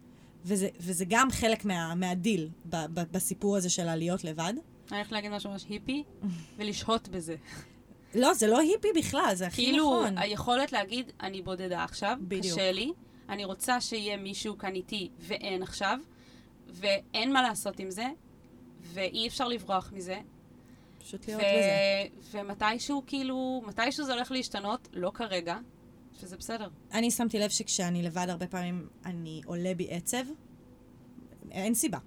וזה, 0.47 0.69
וזה 0.81 1.05
גם 1.09 1.31
חלק 1.31 1.65
מה, 1.65 1.95
מהדיל 1.95 2.49
ב, 2.65 2.77
ב, 2.77 3.01
בסיפור 3.13 3.57
הזה 3.57 3.71
של 3.71 3.89
הלהיות 3.89 4.25
לבד. 4.25 4.55
אני 4.91 4.97
הולכת 4.99 5.13
להגיד 5.13 5.31
משהו 5.31 5.51
ממש 5.51 5.65
היפי, 5.69 6.05
ולשהות 6.57 7.09
בזה. 7.09 7.37
לא, 8.15 8.35
זה 8.35 8.47
לא 8.47 8.59
היפי 8.59 8.89
בכלל, 8.97 9.31
זה 9.35 9.47
הכי 9.47 9.65
כאילו, 9.65 10.01
נכון. 10.01 10.19
היכולת 10.19 10.73
להגיד, 10.73 11.13
אני 11.21 11.43
בודדה 11.43 11.85
עכשיו, 11.85 12.17
בדיוק. 12.21 12.55
קשה 12.55 12.73
לי, 12.73 12.93
אני 13.29 13.45
רוצה 13.45 13.81
שיהיה 13.81 14.17
מישהו 14.17 14.59
כאן 14.59 14.75
איתי, 14.75 15.09
ואין 15.19 15.63
עכשיו, 15.63 15.99
ואין 16.69 17.33
מה 17.33 17.43
לעשות 17.43 17.79
עם 17.79 17.91
זה, 17.91 18.07
ואי 18.81 19.29
אפשר 19.29 19.49
לברוח 19.49 19.93
מזה, 19.93 20.19
פשוט 20.99 21.27
להיות 21.27 21.41
בזה. 21.41 22.07
ומתישהו, 22.31 23.03
כאילו, 23.07 23.63
מתישהו 23.67 24.05
זה 24.05 24.15
הולך 24.15 24.31
להשתנות, 24.31 24.89
לא 24.93 25.11
כרגע, 25.15 25.59
שזה 26.21 26.37
בסדר. 26.37 26.69
אני 26.93 27.11
שמתי 27.11 27.39
לב 27.39 27.51
שכשאני 27.51 28.03
לבד, 28.03 28.27
הרבה 28.29 28.47
פעמים 28.47 28.89
אני 29.05 29.41
עולה 29.47 29.75
בי 29.75 29.87
עצב. 29.91 30.25
אין 31.51 31.75
סיבה. 31.75 31.99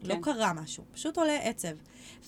כן. 0.00 0.08
לא 0.08 0.14
קרה 0.22 0.52
משהו, 0.52 0.84
פשוט 0.92 1.18
עולה 1.18 1.36
עצב. 1.42 1.76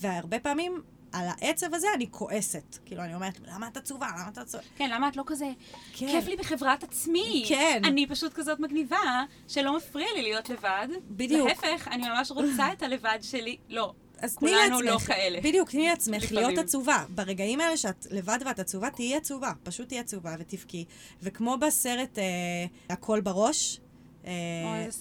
והרבה 0.01 0.39
פעמים 0.39 0.83
על 1.13 1.27
העצב 1.29 1.75
הזה 1.75 1.87
אני 1.95 2.07
כועסת. 2.11 2.79
כאילו, 2.85 3.03
אני 3.03 3.15
אומרת, 3.15 3.41
למה 3.47 3.69
את 3.69 3.77
עצובה? 3.77 4.09
למה 4.19 4.29
את 4.29 4.39
עצובה? 4.39 4.65
כן, 4.77 4.91
למה 4.91 5.09
את 5.09 5.17
לא 5.17 5.23
כזה, 5.27 5.53
כן. 5.93 6.07
כיף 6.07 6.27
לי 6.27 6.37
בחברת 6.37 6.83
עצמי. 6.83 7.45
כן. 7.49 7.83
אני 7.85 8.07
פשוט 8.07 8.33
כזאת 8.33 8.61
מגניבה, 8.61 9.25
שלא 9.49 9.77
מפריע 9.77 10.07
לי 10.15 10.23
להיות 10.23 10.49
לבד. 10.49 10.89
בדיוק. 11.11 11.49
להפך, 11.49 11.89
אני 11.89 12.09
ממש 12.09 12.31
רוצה 12.31 12.73
את 12.73 12.83
הלבד 12.83 13.19
שלי. 13.23 13.57
לא, 13.69 13.95
אז 14.23 14.37
תני 14.37 14.51
כולנו 14.51 14.81
לעצמך, 14.81 15.11
לא 15.11 15.15
כאלה. 15.15 15.41
בדיוק, 15.41 15.71
תני 15.71 15.89
לעצמך 15.89 16.23
לפעמים. 16.23 16.45
להיות 16.45 16.59
עצובה. 16.59 17.05
ברגעים 17.09 17.61
האלה 17.61 17.77
שאת 17.77 18.07
לבד 18.11 18.39
ואת 18.47 18.59
עצובה, 18.59 18.91
תהיי 18.91 19.17
עצובה. 19.17 19.53
פשוט 19.63 19.89
תהיי 19.89 20.01
עצובה 20.01 20.35
ותבכי. 20.39 20.85
וכמו 21.23 21.57
בסרט 21.59 22.19
אה, 22.19 22.25
הכל 22.89 23.21
בראש, 23.21 23.81
אה, 24.27 24.33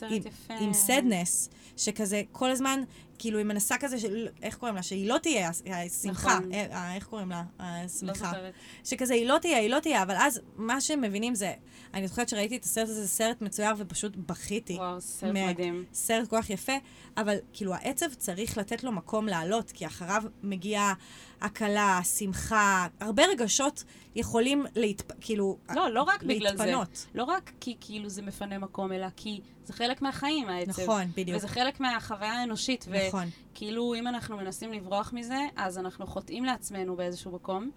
אוי, 0.01 0.19
עם. 0.49 0.57
עם 0.59 0.73
סדנס, 0.73 1.49
שכזה 1.77 2.21
כל 2.31 2.49
הזמן, 2.51 2.83
כאילו 3.19 3.37
היא 3.37 3.45
מנסה 3.45 3.75
כזה, 3.79 3.99
של, 3.99 4.27
איך 4.41 4.55
קוראים 4.57 4.75
לה? 4.75 4.83
שהיא 4.83 5.09
לא 5.09 5.17
תהיה 5.17 5.49
השמחה. 5.65 6.39
נכון. 6.39 6.53
אה, 6.53 6.65
אה, 6.71 6.95
איך 6.95 7.05
קוראים 7.05 7.29
לה? 7.29 7.43
לא 7.59 7.65
השמחה. 7.65 8.13
זוכרת. 8.13 8.53
שכזה 8.83 9.13
היא 9.13 9.27
לא 9.27 9.37
תהיה, 9.41 9.57
היא 9.57 9.69
לא 9.69 9.79
תהיה, 9.79 10.03
אבל 10.03 10.15
אז 10.17 10.41
מה 10.55 10.81
שהם 10.81 11.01
מבינים 11.01 11.35
זה, 11.35 11.53
אני 11.93 12.07
זוכרת 12.07 12.29
שראיתי 12.29 12.57
את 12.57 12.63
הסרט 12.63 12.89
הזה, 12.89 13.01
זה 13.01 13.07
סרט 13.07 13.41
מצויר 13.41 13.71
ופשוט 13.77 14.15
בכיתי. 14.15 14.73
וואו, 14.73 15.01
סרט 15.01 15.33
מה- 15.33 15.47
מדהים. 15.47 15.85
סרט 15.93 16.27
כל 16.29 16.41
כך 16.41 16.49
יפה, 16.49 16.73
אבל 17.17 17.35
כאילו 17.53 17.73
העצב 17.73 18.13
צריך 18.13 18.57
לתת 18.57 18.83
לו 18.83 18.91
מקום 18.91 19.25
לעלות, 19.27 19.71
כי 19.71 19.85
אחריו 19.85 20.23
מגיעה 20.43 20.93
הקלה, 21.41 21.99
שמחה, 22.17 22.87
הרבה 22.99 23.23
רגשות 23.25 23.83
יכולים 24.15 24.65
להתפ... 24.75 25.11
כאילו... 25.21 25.57
לא, 25.75 25.91
לא 25.91 26.03
רק 26.03 26.23
בגלל 26.23 26.57
זה. 26.57 26.65
להתפנות. 26.65 27.05
לא 27.15 27.23
רק 27.23 27.51
כי 27.59 27.75
כאילו 27.79 28.09
זה 28.09 28.21
מפנה 28.21 28.57
מקום, 28.57 28.91
אלא 28.91 29.07
כי 29.15 29.41
זה 29.67 29.73
חלק 29.73 30.01
מהחיים, 30.01 30.49
העצב. 30.49 30.81
נכון, 30.81 31.03
בדיוק. 31.17 31.37
וזה 31.37 31.47
חלק 31.47 31.79
מהחוויה 31.79 32.33
האנושית. 32.33 32.87
נכון. 33.07 33.27
וכאילו, 33.51 33.95
אם 33.95 34.07
אנחנו 34.07 34.37
מנסים 34.37 34.73
לברוח 34.73 35.13
מזה, 35.13 35.47
אז 35.55 35.77
אנחנו 35.77 36.07
חוטאים 36.07 36.45
לעצמנו 36.45 36.95
באיזשהו 36.95 37.31
מקום. 37.31 37.71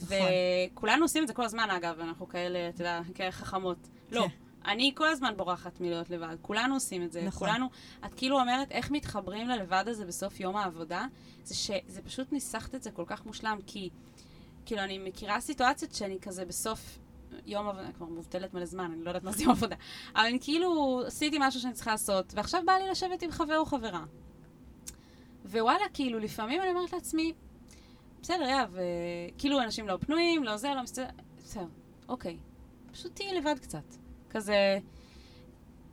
נכון. 0.00 0.16
וכולנו 0.72 1.04
עושים 1.04 1.22
את 1.22 1.28
זה 1.28 1.34
כל 1.34 1.44
הזמן, 1.44 1.70
אגב, 1.70 2.00
אנחנו 2.00 2.28
כאלה, 2.28 2.68
אתה 2.68 2.80
יודע, 2.80 3.00
כאלה 3.14 3.32
חכמות. 3.32 3.88
לא. 4.10 4.20
כן. 4.20 4.28
אני 4.70 4.92
כל 4.94 5.08
הזמן 5.08 5.34
בורחת 5.36 5.80
מלהיות 5.80 6.10
לבד, 6.10 6.36
כולנו 6.42 6.74
עושים 6.74 7.02
את 7.02 7.12
זה, 7.12 7.22
נכון. 7.22 7.48
כולנו, 7.48 7.66
את 8.06 8.14
כאילו 8.14 8.40
אומרת 8.40 8.72
איך 8.72 8.90
מתחברים 8.90 9.48
ללבד 9.48 9.84
הזה 9.86 10.04
בסוף 10.04 10.40
יום 10.40 10.56
העבודה, 10.56 11.06
זה 11.44 11.54
שזה 11.54 12.02
פשוט 12.04 12.32
ניסחת 12.32 12.74
את 12.74 12.82
זה 12.82 12.90
כל 12.90 13.04
כך 13.06 13.26
מושלם, 13.26 13.58
כי 13.66 13.90
כאילו 14.66 14.82
אני 14.82 14.98
מכירה 14.98 15.40
סיטואציות 15.40 15.94
שאני 15.94 16.18
כזה 16.20 16.44
בסוף 16.44 16.98
יום 17.46 17.68
עבודה, 17.68 17.92
כבר 17.92 18.06
מובטלת 18.06 18.54
מלא 18.54 18.64
זמן, 18.64 18.90
אני 18.92 19.04
לא 19.04 19.10
יודעת 19.10 19.24
מה 19.24 19.32
זה 19.32 19.42
יום 19.42 19.52
עבודה, 19.52 19.76
אבל 20.14 20.24
אני 20.26 20.38
כאילו 20.40 21.02
עשיתי 21.06 21.36
משהו 21.40 21.60
שאני 21.60 21.72
צריכה 21.72 21.90
לעשות, 21.90 22.32
ועכשיו 22.36 22.62
בא 22.66 22.72
לי 22.72 22.90
לשבת 22.90 23.22
עם 23.22 23.30
חבר 23.30 23.58
או 23.58 23.66
חברה. 23.66 24.04
ווואלה, 25.44 25.84
כאילו, 25.94 26.18
לפעמים 26.18 26.62
אני 26.62 26.70
אומרת 26.70 26.92
לעצמי, 26.92 27.32
בסדר, 28.22 28.48
יא, 28.48 28.56
וכאילו 28.72 29.62
אנשים 29.62 29.88
לא 29.88 29.96
פנויים, 30.00 30.44
לא 30.44 30.56
זה, 30.56 30.68
לא 30.74 30.82
מסתדר, 30.82 31.06
בסדר, 31.38 31.66
אוקיי. 32.08 32.36
פשוט 32.92 33.14
תהיי 33.14 33.34
לבד 33.34 33.58
קצת. 33.58 33.94
כזה, 34.30 34.78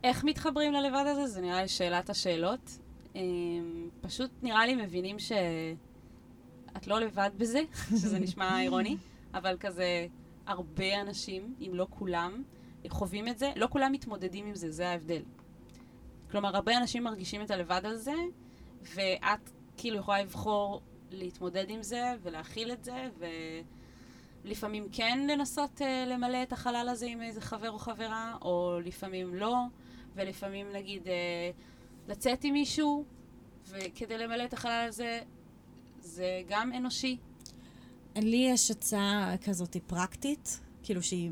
איך 0.04 0.24
מתחברים 0.24 0.72
ללבד 0.72 1.04
הזה? 1.06 1.26
זה 1.26 1.40
נראה 1.40 1.62
לי 1.62 1.68
שאלת 1.68 2.10
השאלות. 2.10 2.78
אמ, 3.14 3.88
פשוט 4.00 4.30
נראה 4.42 4.66
לי 4.66 4.74
מבינים 4.74 5.18
שאת 5.18 6.86
לא 6.86 7.00
לבד 7.00 7.30
בזה, 7.36 7.60
שזה 8.00 8.18
נשמע 8.18 8.60
אירוני, 8.60 8.96
אבל 9.34 9.56
כזה, 9.60 10.06
הרבה 10.46 11.00
אנשים, 11.00 11.54
אם 11.60 11.70
לא 11.74 11.86
כולם, 11.90 12.42
חווים 12.88 13.28
את 13.28 13.38
זה, 13.38 13.52
לא 13.56 13.66
כולם 13.70 13.92
מתמודדים 13.92 14.46
עם 14.46 14.54
זה, 14.54 14.70
זה 14.70 14.88
ההבדל. 14.88 15.22
כלומר, 16.30 16.56
הרבה 16.56 16.76
אנשים 16.76 17.04
מרגישים 17.04 17.42
את 17.42 17.50
הלבד 17.50 17.80
הזה, 17.84 18.14
ואת 18.94 19.50
כאילו 19.76 19.98
יכולה 19.98 20.22
לבחור 20.22 20.82
להתמודד 21.10 21.70
עם 21.70 21.82
זה 21.82 22.12
ולהכיל 22.22 22.72
את 22.72 22.84
זה, 22.84 23.08
ולפעמים 24.44 24.88
כן 24.92 25.26
לנסות 25.30 25.80
uh, 25.80 25.84
למלא 26.06 26.42
את 26.42 26.52
החלל 26.52 26.88
הזה 26.90 27.06
עם 27.06 27.22
איזה 27.22 27.40
חבר 27.40 27.70
או 27.70 27.78
חברה, 27.78 28.36
או 28.42 28.78
לפעמים 28.84 29.34
לא, 29.34 29.56
ולפעמים 30.14 30.72
נגיד 30.72 31.02
uh, 31.06 31.10
לצאת 32.08 32.44
עם 32.44 32.52
מישהו, 32.52 33.04
וכדי 33.68 34.18
למלא 34.18 34.44
את 34.44 34.52
החלל 34.52 34.86
הזה, 34.88 35.20
זה 35.98 36.42
גם 36.48 36.72
אנושי. 36.72 37.18
לי 38.16 38.46
יש 38.50 38.70
הצעה 38.70 39.34
כזאת 39.44 39.76
פרקטית, 39.86 40.60
כאילו 40.82 41.02
שהיא 41.02 41.30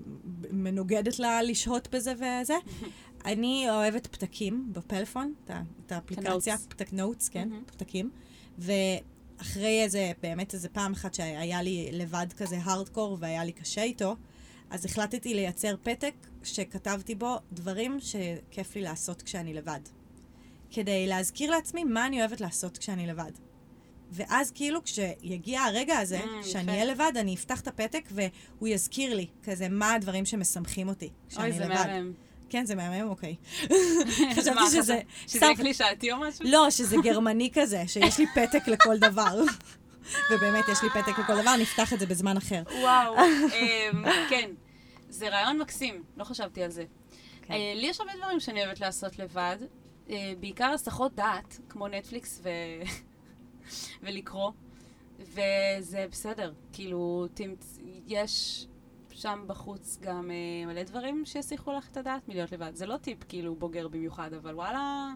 מנוגדת 0.51 1.19
לה 1.19 1.43
לשהות 1.43 1.89
בזה 1.95 2.13
וזה. 2.15 2.55
אני 3.25 3.71
אוהבת 3.71 4.07
פתקים 4.07 4.69
בפלאפון, 4.73 5.35
את 5.45 5.93
האפליקציה. 5.93 6.59
פתק 6.69 6.93
נוטס, 6.93 7.29
כן, 7.29 7.49
מהמם. 7.49 7.65
פתקים. 7.67 8.11
ואחרי 8.59 9.83
איזה, 9.83 10.13
באמת 10.23 10.55
איזה 10.55 10.69
פעם 10.69 10.93
אחת 10.93 11.15
שהיה 11.15 11.63
לי 11.63 11.89
לבד 11.93 12.27
כזה 12.37 12.59
הארדקור 12.63 13.17
והיה 13.21 13.45
לי 13.45 13.53
קשה 13.53 13.83
איתו, 13.83 14.17
אז 14.71 14.85
החלטתי 14.85 15.35
לייצר 15.35 15.75
פתק 15.83 16.15
שכתבתי 16.45 17.15
בו 17.15 17.37
דברים 17.53 17.99
שכיף 18.01 18.75
לי 18.77 18.83
לעשות 18.83 19.23
כשאני 19.23 19.55
לבד. 19.55 19.81
כדי 20.71 21.07
להזכיר 21.07 21.51
לעצמי 21.51 21.85
מה 21.85 22.07
אני 22.07 22.21
אוהבת 22.21 22.41
לעשות 22.41 22.79
כשאני 22.79 23.07
לבד. 23.07 23.33
ואז 24.13 24.51
כאילו 24.51 24.85
כשיגיע 24.85 25.63
הרגע 25.63 25.99
הזה, 25.99 26.21
Mm, 26.21 26.47
שאני. 26.47 26.73
אהיה 26.73 26.85
לבד, 26.85 27.13
אני 27.17 27.35
אפתח 27.35 27.61
את 27.61 27.69
הפתק 27.69 28.09
והוא 28.11 28.69
יזכיר 28.69 29.15
לי 29.15 29.27
כזה 29.45 29.69
מה 29.69 29.95
הדברים 29.95 30.25
שמשמחים 30.27 30.89
אותי 30.89 31.11
כשאני 31.29 31.45
אוי, 31.45 31.53
זה 31.53 31.65
לבד. 31.65 31.75
מהמם. 31.75 32.13
כן, 32.51 32.67
זה 32.67 32.75
מהמם, 32.75 33.09
אוקיי. 33.09 33.37
חשבתי 34.37 34.71
שזה... 34.73 35.01
שזה 35.27 35.47
קלישאתי 35.57 36.13
או 36.13 36.17
משהו? 36.21 36.45
לא, 36.49 36.71
שזה 36.71 36.97
גרמני 37.03 37.51
כזה, 37.55 37.85
שיש 37.87 38.19
לי 38.19 38.27
פתק 38.35 38.69
לכל 38.69 38.99
דבר. 38.99 39.41
ובאמת, 40.31 40.65
יש 40.73 40.83
לי 40.83 40.91
פתק 40.91 41.19
לכל 41.19 41.41
דבר, 41.43 41.57
נפתח 41.57 41.93
את 41.93 42.01
זה 42.01 42.07
בזמן 42.07 42.37
אחר. 42.37 42.63
וואו, 42.81 43.17
אמ, 43.19 44.05
כן. 44.31 44.51
זה 45.09 45.29
רעיון 45.29 45.59
מקסים, 45.59 46.03
לא 46.17 46.25
חשבתי 46.25 46.63
על 46.63 46.71
זה. 46.71 46.85
כן. 47.43 47.55
אה, 47.55 47.73
לי 47.77 47.87
יש 47.87 48.01
הרבה 48.01 48.13
דברים 48.17 48.41
שאני 48.41 48.65
אוהבת 48.65 48.81
לעשות 48.81 49.19
לבד, 49.19 49.57
אה, 50.11 50.33
בעיקר 50.41 50.71
הסחות 50.75 51.15
דעת, 51.15 51.59
כמו 51.69 51.89
נטפליקס 51.89 52.41
ו... 52.43 52.49
ולקרוא, 54.03 54.51
וזה 55.21 56.07
בסדר. 56.11 56.53
כאילו, 56.73 57.27
תמצ... 57.35 57.79
יש 58.07 58.67
שם 59.11 59.45
בחוץ 59.47 59.99
גם 60.01 60.31
אה, 60.31 60.67
מלא 60.67 60.83
דברים 60.83 61.23
שיסיחו 61.25 61.73
לך 61.73 61.89
את 61.89 61.97
הדעת 61.97 62.29
מלהיות 62.29 62.53
לבד. 62.53 62.75
זה 62.75 62.87
לא 62.87 62.97
טיפ 62.97 63.19
כאילו 63.29 63.55
בוגר 63.55 63.89
במיוחד, 63.89 64.33
אבל 64.33 64.55
וואלה, 64.55 65.09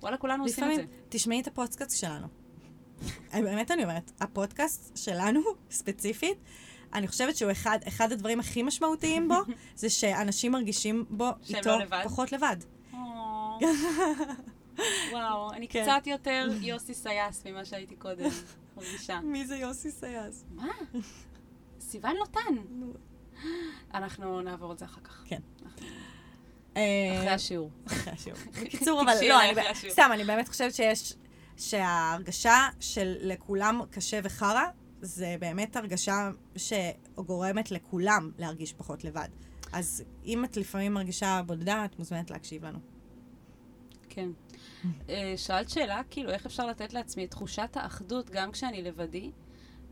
וואלה, 0.00 0.16
כולנו 0.16 0.44
עושים 0.44 0.64
את 0.64 0.68
זה. 0.68 0.82
לפעמים, 0.82 0.90
תשמעי 1.08 1.40
את 1.40 1.46
הפודקאסט 1.46 1.98
שלנו. 1.98 2.26
אה, 3.34 3.42
באמת 3.42 3.70
אני 3.70 3.82
אומרת, 3.82 4.10
הפודקאסט 4.20 4.96
שלנו, 4.96 5.40
ספציפית, 5.70 6.38
אני 6.94 7.08
חושבת 7.08 7.36
שהוא 7.36 7.52
אחד, 7.52 7.78
אחד 7.88 8.12
הדברים 8.12 8.40
הכי 8.40 8.62
משמעותיים 8.62 9.28
בו, 9.28 9.34
זה 9.76 9.90
שאנשים 9.90 10.52
מרגישים 10.52 11.04
בו 11.10 11.28
איתו 11.48 11.70
לא 11.70 11.78
לבד? 11.78 12.02
פחות 12.04 12.32
לבד. 12.32 12.56
או. 14.78 14.84
וואו, 15.12 15.52
אני 15.52 15.68
כן. 15.68 15.82
קצת 15.82 16.06
יותר 16.06 16.48
יוסי 16.60 16.94
סייס 16.94 17.46
ממה 17.46 17.64
שהייתי 17.64 17.96
קודם, 17.96 18.30
מרגישה. 18.76 19.20
מי 19.32 19.46
זה 19.46 19.56
יוסי 19.56 19.90
סייס? 19.90 20.44
מה? 20.54 20.68
סיוון 21.80 22.16
לוטן. 22.16 22.56
אנחנו 23.94 24.40
נעבור 24.40 24.72
את 24.72 24.78
זה 24.78 24.84
אחר 24.84 25.00
כך. 25.00 25.22
כן. 25.26 25.40
אנחנו- 25.62 25.86
אה, 26.76 27.16
אחרי 27.18 27.28
השיעור. 27.30 27.70
אחרי 27.86 28.12
השיעור. 28.12 28.38
בקיצור, 28.62 29.00
אבל 29.02 29.12
לא, 29.28 29.40
אני, 29.42 29.70
אחרי. 29.72 29.90
סתם, 29.90 30.10
אני 30.12 30.24
באמת 30.24 30.48
חושבת 30.48 30.74
שיש, 30.74 31.12
שההרגשה 31.56 32.56
של 32.80 33.14
לכולם 33.20 33.80
קשה 33.90 34.20
וחרא, 34.24 34.62
זה 35.00 35.36
באמת 35.40 35.76
הרגשה 35.76 36.30
שגורמת 36.56 37.70
לכולם 37.70 38.30
להרגיש 38.38 38.72
פחות 38.72 39.04
לבד. 39.04 39.28
אז 39.72 40.04
אם 40.24 40.44
את 40.44 40.56
לפעמים 40.56 40.94
מרגישה 40.94 41.40
בודדה, 41.46 41.84
את 41.84 41.98
מוזמנת 41.98 42.30
להקשיב 42.30 42.64
לנו. 42.64 42.78
כן. 44.08 44.28
אה, 45.08 45.34
שאלת 45.36 45.70
שאלה, 45.70 46.00
כאילו, 46.10 46.30
איך 46.30 46.46
אפשר 46.46 46.66
לתת 46.66 46.92
לעצמי 46.92 47.24
את 47.24 47.30
תחושת 47.30 47.70
האחדות 47.74 48.30
גם 48.30 48.52
כשאני 48.52 48.82
לבדי? 48.82 49.30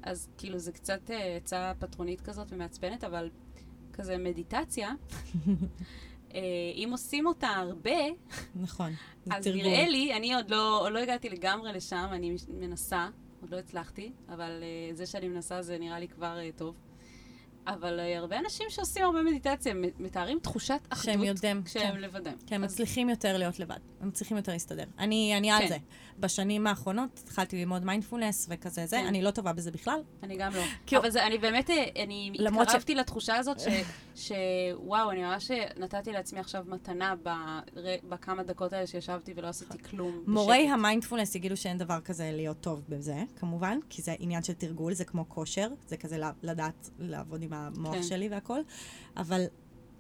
אז 0.03 0.29
כאילו, 0.39 0.59
זה 0.59 0.73
קצת 0.73 1.11
אה, 1.11 1.37
עצה 1.37 1.73
פטרונית 1.79 2.21
כזאת 2.21 2.47
ומעצבנת, 2.51 3.05
אבל 3.05 3.31
כזה 3.93 4.19
מדיטציה, 4.19 4.91
אה, 6.35 6.41
אם 6.75 6.89
עושים 6.93 7.27
אותה 7.27 7.49
הרבה, 7.49 8.01
נכון. 8.55 8.93
זה 9.25 9.35
אז 9.35 9.45
תרגול. 9.45 9.63
נראה 9.63 9.89
לי, 9.89 10.17
אני 10.17 10.35
עוד 10.35 10.51
לא, 10.51 10.81
עוד 10.81 10.93
לא 10.93 10.99
הגעתי 10.99 11.29
לגמרי 11.29 11.73
לשם, 11.73 12.09
אני 12.13 12.37
מנסה, 12.49 13.09
עוד 13.41 13.51
לא 13.51 13.57
הצלחתי, 13.57 14.13
אבל 14.29 14.63
uh, 14.63 14.97
זה 14.97 15.07
שאני 15.07 15.29
מנסה 15.29 15.63
זה 15.63 15.79
נראה 15.79 15.99
לי 15.99 16.09
כבר 16.09 16.39
uh, 16.39 16.59
טוב. 16.59 16.77
אבל 17.67 18.01
uh, 18.01 18.19
הרבה 18.19 18.39
אנשים 18.39 18.67
שעושים 18.71 19.05
הרבה 19.05 19.23
מדיטציה 19.23 19.73
הם 19.73 19.85
מתארים 19.99 20.39
תחושת 20.39 20.79
אחדות 20.89 21.05
שהם 21.05 21.25
יודעים, 21.25 21.63
כשהם 21.63 21.93
כן. 21.95 22.01
לבדם. 22.01 22.33
כי 22.47 22.55
הם 22.55 22.65
אז 22.65 22.73
מצליחים 22.73 23.09
יותר 23.09 23.37
להיות 23.39 23.61
לבד, 23.61 23.79
הם 24.01 24.09
מצליחים 24.09 24.37
יותר 24.37 24.53
להסתדר. 24.53 24.85
אני, 24.99 25.35
אני 25.37 25.51
על 25.51 25.59
כן. 25.63 25.69
זה. 25.69 25.77
בשנים 26.19 26.67
האחרונות 26.67 27.21
התחלתי 27.25 27.57
ללמוד 27.57 27.85
מיינדפולנס 27.85 28.47
וכזה 28.51 28.87
זה, 28.87 28.97
כן. 28.97 29.07
אני 29.07 29.23
לא 29.23 29.31
טובה 29.31 29.53
בזה 29.53 29.71
בכלל. 29.71 30.01
אני 30.23 30.37
גם 30.37 30.53
לא. 30.55 30.63
כאילו- 30.87 31.03
אבל 31.03 31.11
זה, 31.11 31.27
אני 31.27 31.39
באמת, 31.39 31.71
אה, 31.71 31.85
אני 32.03 32.33
למרות 32.35 32.65
ש- 32.65 32.69
התקרבתי 32.69 32.95
לתחושה 32.95 33.37
הזאת 33.37 33.61
ש, 33.61 33.67
שוואו, 34.15 35.11
אני 35.11 35.23
ממש 35.25 35.51
נתתי 35.77 36.13
לעצמי 36.13 36.41
עכשיו 36.41 36.65
מתנה 36.69 37.15
בר, 37.23 37.61
בכמה 38.09 38.43
דקות 38.43 38.73
האלה 38.73 38.87
שישבתי 38.87 39.33
ולא 39.37 39.47
עשיתי 39.49 39.79
כלום. 39.83 40.25
מורי 40.27 40.59
בשקט. 40.63 40.73
המיינדפולנס 40.73 41.35
יגידו 41.35 41.57
שאין 41.57 41.79
דבר 41.79 42.01
כזה 42.01 42.31
להיות 42.33 42.61
טוב 42.61 42.83
בזה, 42.89 43.23
כמובן, 43.37 43.79
כי 43.91 44.03
זה 44.03 44.15
עניין 44.19 44.43
של 44.43 44.53
תרגול, 44.53 44.93
זה 44.95 45.05
כמו 45.05 45.29
כושר, 45.29 45.69
זה 45.87 45.97
כזה 45.97 46.19
לדעת 46.43 46.91
לעבוד 46.99 47.43
עם 47.43 47.53
המוח 47.57 47.95
כן. 47.95 48.03
שלי 48.03 48.29
והכל, 48.29 48.61
אבל 49.17 49.45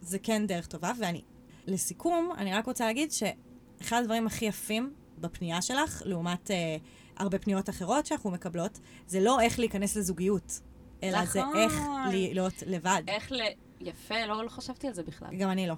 זה 0.00 0.18
כן 0.18 0.46
דרך 0.46 0.66
טובה, 0.66 0.92
ואני, 0.98 1.22
לסיכום, 1.66 2.30
אני 2.38 2.54
רק 2.54 2.66
רוצה 2.66 2.86
להגיד 2.86 3.12
שאחד 3.12 4.00
הדברים 4.00 4.26
הכי 4.26 4.44
יפים 4.44 4.92
בפנייה 5.18 5.62
שלך, 5.62 6.02
לעומת 6.04 6.50
אה, 6.50 6.76
הרבה 7.16 7.38
פניות 7.38 7.68
אחרות 7.68 8.06
שאנחנו 8.06 8.30
מקבלות, 8.30 8.78
זה 9.06 9.20
לא 9.20 9.40
איך 9.40 9.58
להיכנס 9.58 9.96
לזוגיות, 9.96 10.60
אלא 11.02 11.24
זה 11.24 11.40
נכון. 11.40 11.56
איך 11.56 11.74
להיות 12.10 12.62
לבד. 12.66 13.02
איך 13.08 13.32
ל... 13.32 13.40
יפה, 13.80 14.26
לא, 14.26 14.44
לא 14.44 14.48
חשבתי 14.48 14.86
על 14.86 14.94
זה 14.94 15.02
בכלל. 15.02 15.36
גם 15.38 15.50
אני 15.50 15.66
לא. 15.66 15.74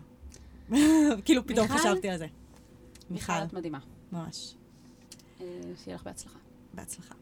כאילו, 1.25 1.47
פתאום 1.47 1.67
מיכל? 1.67 1.79
חשבתי 1.79 2.09
על 2.09 2.19
זה. 2.19 2.27
מיכל, 3.11 3.33
מיכל, 3.33 3.45
את 3.45 3.53
מדהימה. 3.53 3.79
ממש. 4.13 4.55
אה, 5.41 5.47
שיהיה 5.85 5.95
לך 5.95 6.03
בהצלחה. 6.03 6.39
בהצלחה. 6.75 7.15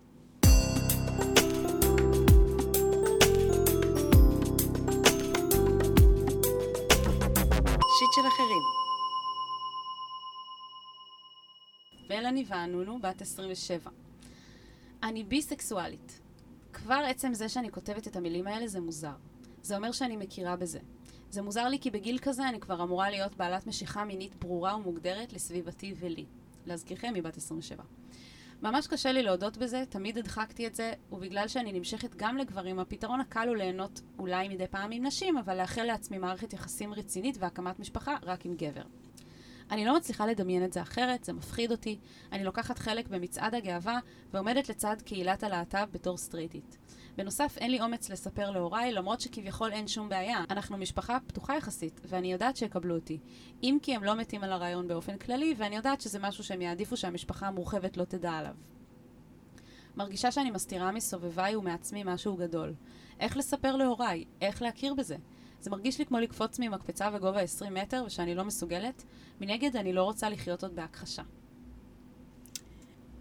שיט 7.99 8.13
של 8.13 8.29
אחרים. 8.29 8.63
מלאני 12.11 12.45
וענונו, 12.49 12.99
בת 12.99 13.23
27. 13.23 13.91
אני 15.03 15.25
ביסקסואלית. 15.25 16.21
כבר 16.73 17.03
עצם 17.09 17.35
זה 17.35 17.49
שאני 17.49 17.71
כותבת 17.71 18.09
את 18.09 18.17
המילים 18.17 18.47
האלה 18.47 18.69
זה 18.69 18.81
מוזר. 18.81 19.15
זה 19.63 19.77
אומר 19.77 19.93
שאני 19.93 20.17
מכירה 20.17 20.57
בזה. 20.57 20.79
זה 21.31 21.43
מוזר 21.43 21.69
לי 21.69 21.79
כי 21.79 21.91
בגיל 21.91 22.19
כזה 22.19 22.49
אני 22.49 22.61
כבר 22.61 22.83
אמורה 22.83 23.11
להיות 23.11 23.35
בעלת 23.37 23.67
משיכה 23.67 24.05
מינית 24.05 24.35
ברורה 24.35 24.77
ומוגדרת 24.77 25.33
לסביבתי 25.33 25.95
ולי. 25.99 26.25
להזכירכם, 26.67 27.13
היא 27.15 27.23
בת 27.23 27.37
27. 27.37 27.83
ממש 28.63 28.87
קשה 28.87 29.13
לי 29.13 29.23
להודות 29.23 29.57
בזה, 29.57 29.85
תמיד 29.89 30.19
הדחקתי 30.19 30.67
את 30.67 30.75
זה, 30.75 30.93
ובגלל 31.13 31.49
שאני 31.49 31.73
נמשכת 31.73 32.15
גם 32.17 32.37
לגברים, 32.37 32.79
הפתרון 32.79 33.21
הקל 33.21 33.49
הוא 33.49 33.57
ליהנות 33.57 34.01
אולי 34.19 34.49
מדי 34.49 34.67
פעם 34.67 34.93
עם 34.93 35.07
נשים, 35.07 35.39
אבל 35.39 35.57
לאחל 35.57 35.85
לעצמי 35.85 36.19
מערכת 36.19 36.53
יחסים 36.53 36.95
רצינית 36.95 37.37
והקמת 37.41 37.79
משפחה 37.79 38.17
רק 38.23 38.47
עם 38.47 38.55
גבר. 38.55 38.83
אני 39.71 39.85
לא 39.85 39.97
מצליחה 39.97 40.27
לדמיין 40.27 40.65
את 40.65 40.73
זה 40.73 40.83
אחרת, 40.83 41.25
זה 41.25 41.33
מפחיד 41.33 41.71
אותי. 41.71 41.99
אני 42.33 42.45
לוקחת 42.45 42.79
חלק 42.79 43.09
במצעד 43.09 43.55
הגאווה 43.55 43.99
ועומדת 44.33 44.69
לצד 44.69 44.97
קהילת 45.05 45.43
הלהט"ב 45.43 45.85
בתור 45.93 46.17
סטרייטית. 46.17 46.79
בנוסף, 47.17 47.59
אין 47.59 47.71
לי 47.71 47.81
אומץ 47.81 48.11
לספר 48.11 48.51
להוריי, 48.51 48.93
למרות 48.93 49.21
שכביכול 49.21 49.73
אין 49.73 49.89
שום 49.89 50.09
בעיה. 50.09 50.45
אנחנו 50.51 50.77
משפחה 50.77 51.19
פתוחה 51.27 51.57
יחסית, 51.57 52.01
ואני 52.05 52.33
יודעת 52.33 52.57
שיקבלו 52.57 52.95
אותי. 52.95 53.19
אם 53.63 53.79
כי 53.83 53.95
הם 53.95 54.05
לא 54.05 54.17
מתים 54.17 54.45
על 54.45 54.53
הרעיון 54.53 54.89
באופן 54.89 55.19
כללי, 55.19 55.55
ואני 55.59 55.77
יודעת 55.77 56.01
שזה 56.01 56.19
משהו 56.19 56.45
שהם 56.45 56.63
יעדיפו 56.63 56.97
שהמשפחה 56.97 57.47
המורחבת 57.47 57.97
לא 57.97 58.05
תדע 58.05 58.31
עליו. 58.31 58.55
מרגישה 59.97 60.33
שאני 60.33 60.51
מסתירה 60.51 60.93
מסובביי 60.93 61.57
ומעצמי 61.57 62.03
משהו 62.05 62.37
גדול. 62.37 62.75
איך 63.21 63.37
לספר 63.37 63.77
להוריי? 63.77 64.25
איך 64.41 64.63
להכיר 64.63 64.95
בזה? 64.95 65.17
זה 65.61 65.71
מרגיש 65.71 65.99
לי 65.99 66.07
כמו 66.07 66.19
לקפוץ 66.19 66.59
ממקפצה 66.59 67.11
בגובה 67.11 67.41
20 67.41 67.75
מטר 67.75 68.03
ושאני 68.07 68.35
לא 68.35 68.45
מסוגלת. 68.45 69.05
מנגד, 69.41 69.77
אני 69.77 69.93
לא 69.93 70.05
רוצה 70.05 70.29
לחיות 70.29 70.63
עוד 70.63 70.77
בהכחשה. 70.77 71.23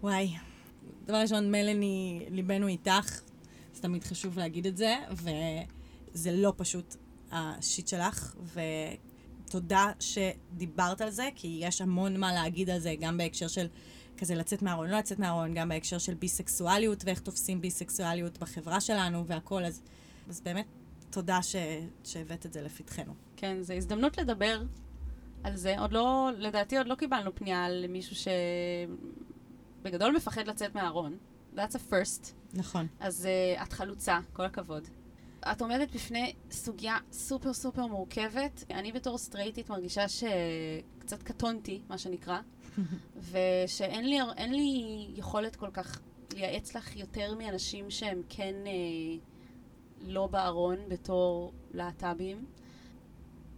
וואי. 0.00 0.30
דבר 1.04 1.16
ראשון, 1.16 1.50
מלאני, 1.50 2.26
ליבנו 2.30 2.66
איתך, 2.66 3.20
זה 3.76 3.82
תמיד 3.82 4.04
חשוב 4.04 4.38
להגיד 4.38 4.66
את 4.66 4.76
זה, 4.76 4.96
וזה 5.10 6.32
לא 6.32 6.52
פשוט 6.56 6.96
השיט 7.32 7.88
שלך, 7.88 8.36
ותודה 9.44 9.92
שדיברת 10.00 11.00
על 11.00 11.10
זה, 11.10 11.28
כי 11.34 11.58
יש 11.60 11.80
המון 11.80 12.20
מה 12.20 12.32
להגיד 12.32 12.70
על 12.70 12.78
זה, 12.78 12.94
גם 13.00 13.18
בהקשר 13.18 13.48
של 13.48 13.66
כזה 14.18 14.34
לצאת 14.34 14.62
מהארון, 14.62 14.90
לא 14.90 14.98
לצאת 14.98 15.18
מהארון, 15.18 15.54
גם 15.54 15.68
בהקשר 15.68 15.98
של 15.98 16.14
ביסקסואליות, 16.14 17.04
ואיך 17.04 17.20
תופסים 17.20 17.60
ביסקסואליות 17.60 18.38
בחברה 18.38 18.80
שלנו 18.80 19.26
והכל, 19.26 19.64
אז, 19.64 19.82
אז 20.28 20.40
באמת, 20.40 20.66
תודה 21.10 21.42
ש, 21.42 21.56
שהבאת 22.04 22.46
את 22.46 22.52
זה 22.52 22.62
לפתחנו. 22.62 23.14
כן, 23.36 23.62
זו 23.62 23.74
הזדמנות 23.74 24.18
לדבר 24.18 24.62
על 25.42 25.56
זה. 25.56 25.78
עוד 25.80 25.92
לא, 25.92 26.30
לדעתי 26.38 26.78
עוד 26.78 26.86
לא 26.86 26.94
קיבלנו 26.94 27.34
פנייה 27.34 27.64
על 27.64 27.84
מישהו 27.88 28.30
שבגדול 29.82 30.16
מפחד 30.16 30.48
לצאת 30.48 30.74
מהארון. 30.74 31.16
That's 31.56 31.74
a 31.74 31.92
first. 31.92 32.32
נכון. 32.56 32.86
אז 33.00 33.28
uh, 33.56 33.62
את 33.62 33.72
חלוצה, 33.72 34.18
כל 34.32 34.44
הכבוד. 34.44 34.88
את 35.52 35.62
עומדת 35.62 35.94
בפני 35.94 36.34
סוגיה 36.50 36.98
סופר 37.12 37.52
סופר 37.52 37.86
מורכבת. 37.86 38.64
אני 38.70 38.92
בתור 38.92 39.18
סטרייטית 39.18 39.70
מרגישה 39.70 40.06
שקצת 40.08 41.22
קטונתי, 41.22 41.82
מה 41.88 41.98
שנקרא, 41.98 42.38
ושאין 43.30 44.08
לי, 44.08 44.18
לי 44.50 45.06
יכולת 45.14 45.56
כל 45.56 45.70
כך 45.70 46.00
לייעץ 46.34 46.76
לך 46.76 46.96
יותר 46.96 47.34
מאנשים 47.34 47.90
שהם 47.90 48.22
כן 48.28 48.54
אה, 48.66 48.72
לא 50.00 50.26
בארון 50.26 50.76
בתור 50.88 51.52
להט"בים. 51.70 52.46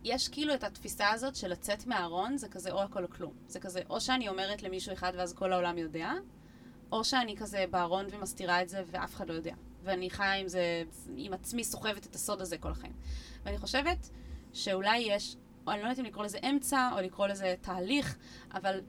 יש 0.05 0.29
כאילו 0.29 0.55
את 0.55 0.65
התפיסה 0.65 1.11
הזאת 1.11 1.37
של 1.37 1.49
לצאת 1.49 1.87
מהארון 1.87 2.37
זה 2.37 2.49
כזה 2.49 2.73
או 2.73 2.83
הכל 2.83 3.05
או 3.05 3.11
כלום. 3.11 3.33
זה 3.49 3.61
כזה 3.61 3.81
או 3.91 4.01
שאני 4.01 4.29
אומרת 4.29 4.63
למישהו 4.63 4.93
אחד 4.93 5.13
ואז 5.17 5.33
כל 5.33 5.53
העולם 5.53 5.79
יודע, 5.79 6.13
או 6.93 7.05
שאני 7.05 7.37
כזה 7.37 7.65
בארון 7.71 8.07
ומסתירה 8.11 8.63
את 8.63 8.69
זה 8.69 8.83
ואף 8.87 9.15
אחד 9.15 9.29
לא 9.29 9.35
יודע. 9.35 9.55
ואני 9.83 10.11
חיה 10.11 10.35
עם 10.35 10.49
זה, 10.49 10.83
עם 11.17 11.33
עצמי 11.33 11.65
סוחבת 11.65 12.07
את 12.07 12.15
הסוד 12.15 12.41
הזה 12.41 12.59
כל 12.59 12.71
החיים. 12.71 12.93
ואני 13.45 13.59
חושבת 13.59 14.11
שאולי 14.53 14.99
יש, 14.99 15.37
או 15.67 15.73
אני 15.73 15.81
לא 15.83 15.85
יודעת 15.85 15.99
אם 15.99 16.05
לקרוא 16.05 16.25
לזה 16.25 16.39
אמצע, 16.51 16.91
או 16.93 17.01
לקרוא 17.01 17.27
לזה 17.27 17.55
תהליך, 17.61 18.19
אבל 18.55 18.81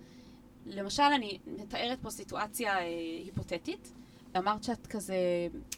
למשל 0.66 1.04
אני 1.04 1.40
מתארת 1.48 2.00
פה 2.02 2.10
סיטואציה 2.10 2.78
אה, 2.78 2.86
היפותטית. 3.24 3.94
אמרת 4.38 4.64
שאת 4.64 4.88
כזה 4.88 5.18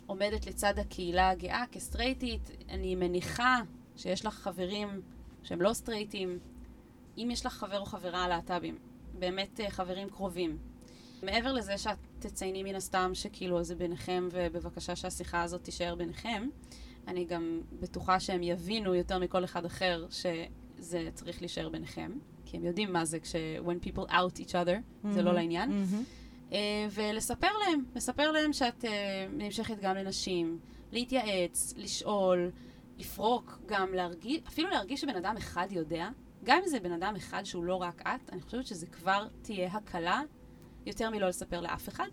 עומדת 0.06 0.46
לצד 0.46 0.80
הקהילה 0.80 1.30
הגאה 1.30 1.64
כסטרייטית, 1.72 2.52
אני 2.70 2.96
מניחה 2.96 3.62
שיש 3.96 4.26
לך 4.26 4.34
חברים 4.34 5.02
שהם 5.44 5.62
לא 5.62 5.74
סטרייטים, 5.74 6.40
אם 7.18 7.30
יש 7.32 7.46
לך 7.46 7.54
חבר 7.54 7.80
או 7.80 7.86
חברה 7.86 8.28
להט"בים, 8.28 8.78
באמת 9.20 9.60
אה, 9.60 9.70
חברים 9.70 10.10
קרובים. 10.10 10.71
מעבר 11.24 11.54
לזה 11.54 11.78
שאת 11.78 11.98
תצייני 12.20 12.64
מן 12.64 12.76
הסתם 12.76 13.12
שכאילו 13.14 13.64
זה 13.64 13.76
ביניכם 13.76 14.28
ובבקשה 14.32 14.96
שהשיחה 14.96 15.42
הזאת 15.42 15.64
תישאר 15.64 15.96
ביניכם, 15.96 16.48
אני 17.08 17.26
גם 17.26 17.62
בטוחה 17.80 18.20
שהם 18.20 18.44
יבינו 18.44 18.96
יותר 18.96 19.20
מכל 19.20 19.44
אחד 19.44 19.66
אחר 19.66 20.06
שזה 20.10 21.10
צריך 21.14 21.42
להישאר 21.42 21.70
ביניכם, 21.70 22.12
כי 22.46 22.58
הם 22.58 22.66
יודעים 22.66 22.94
מה 22.94 23.06
זה 23.06 23.20
כש- 23.20 23.36
when 23.66 23.86
people 23.88 24.12
out 24.12 24.40
each 24.40 24.52
other, 24.52 25.08
זה 25.12 25.22
לא 25.22 25.34
לעניין. 25.34 25.70
מהמם. 25.72 26.04
אה, 26.52 26.88
ולספר 26.92 27.48
להם, 27.68 27.84
לספר 27.96 28.32
להם 28.32 28.54
שאת 28.54 28.86
אה, 28.86 28.92
נמשכת 29.34 29.78
גם 29.82 29.96
לנשים, 29.96 30.60
להתייעץ, 30.92 31.74
לשאול, 31.78 32.52
לפרוק, 32.98 33.60
גם 33.66 33.94
להרגיש, 33.94 34.40
אפילו 34.48 34.70
להרגיש 34.70 35.02
שבן 35.02 35.16
אדם 35.16 35.38
אחד 35.38 35.68
יודע, 35.72 36.10
גם 36.44 36.60
אם 36.64 36.70
זה 36.70 36.80
בן 36.80 36.92
אדם 36.92 37.16
אחד 37.16 37.44
שהוא 37.44 37.64
לא 37.64 37.76
רק 37.76 38.02
את, 38.02 38.30
אני 38.32 38.42
חושבת 38.42 38.68
שזה 38.68 38.88
כבר 38.88 39.28
תהיה 39.42 39.72
הקלה 39.72 40.22
יותר 40.86 41.10
מלא 41.10 41.28
לספר 41.28 41.62
לאף 41.62 41.89
אחד. 41.89 42.08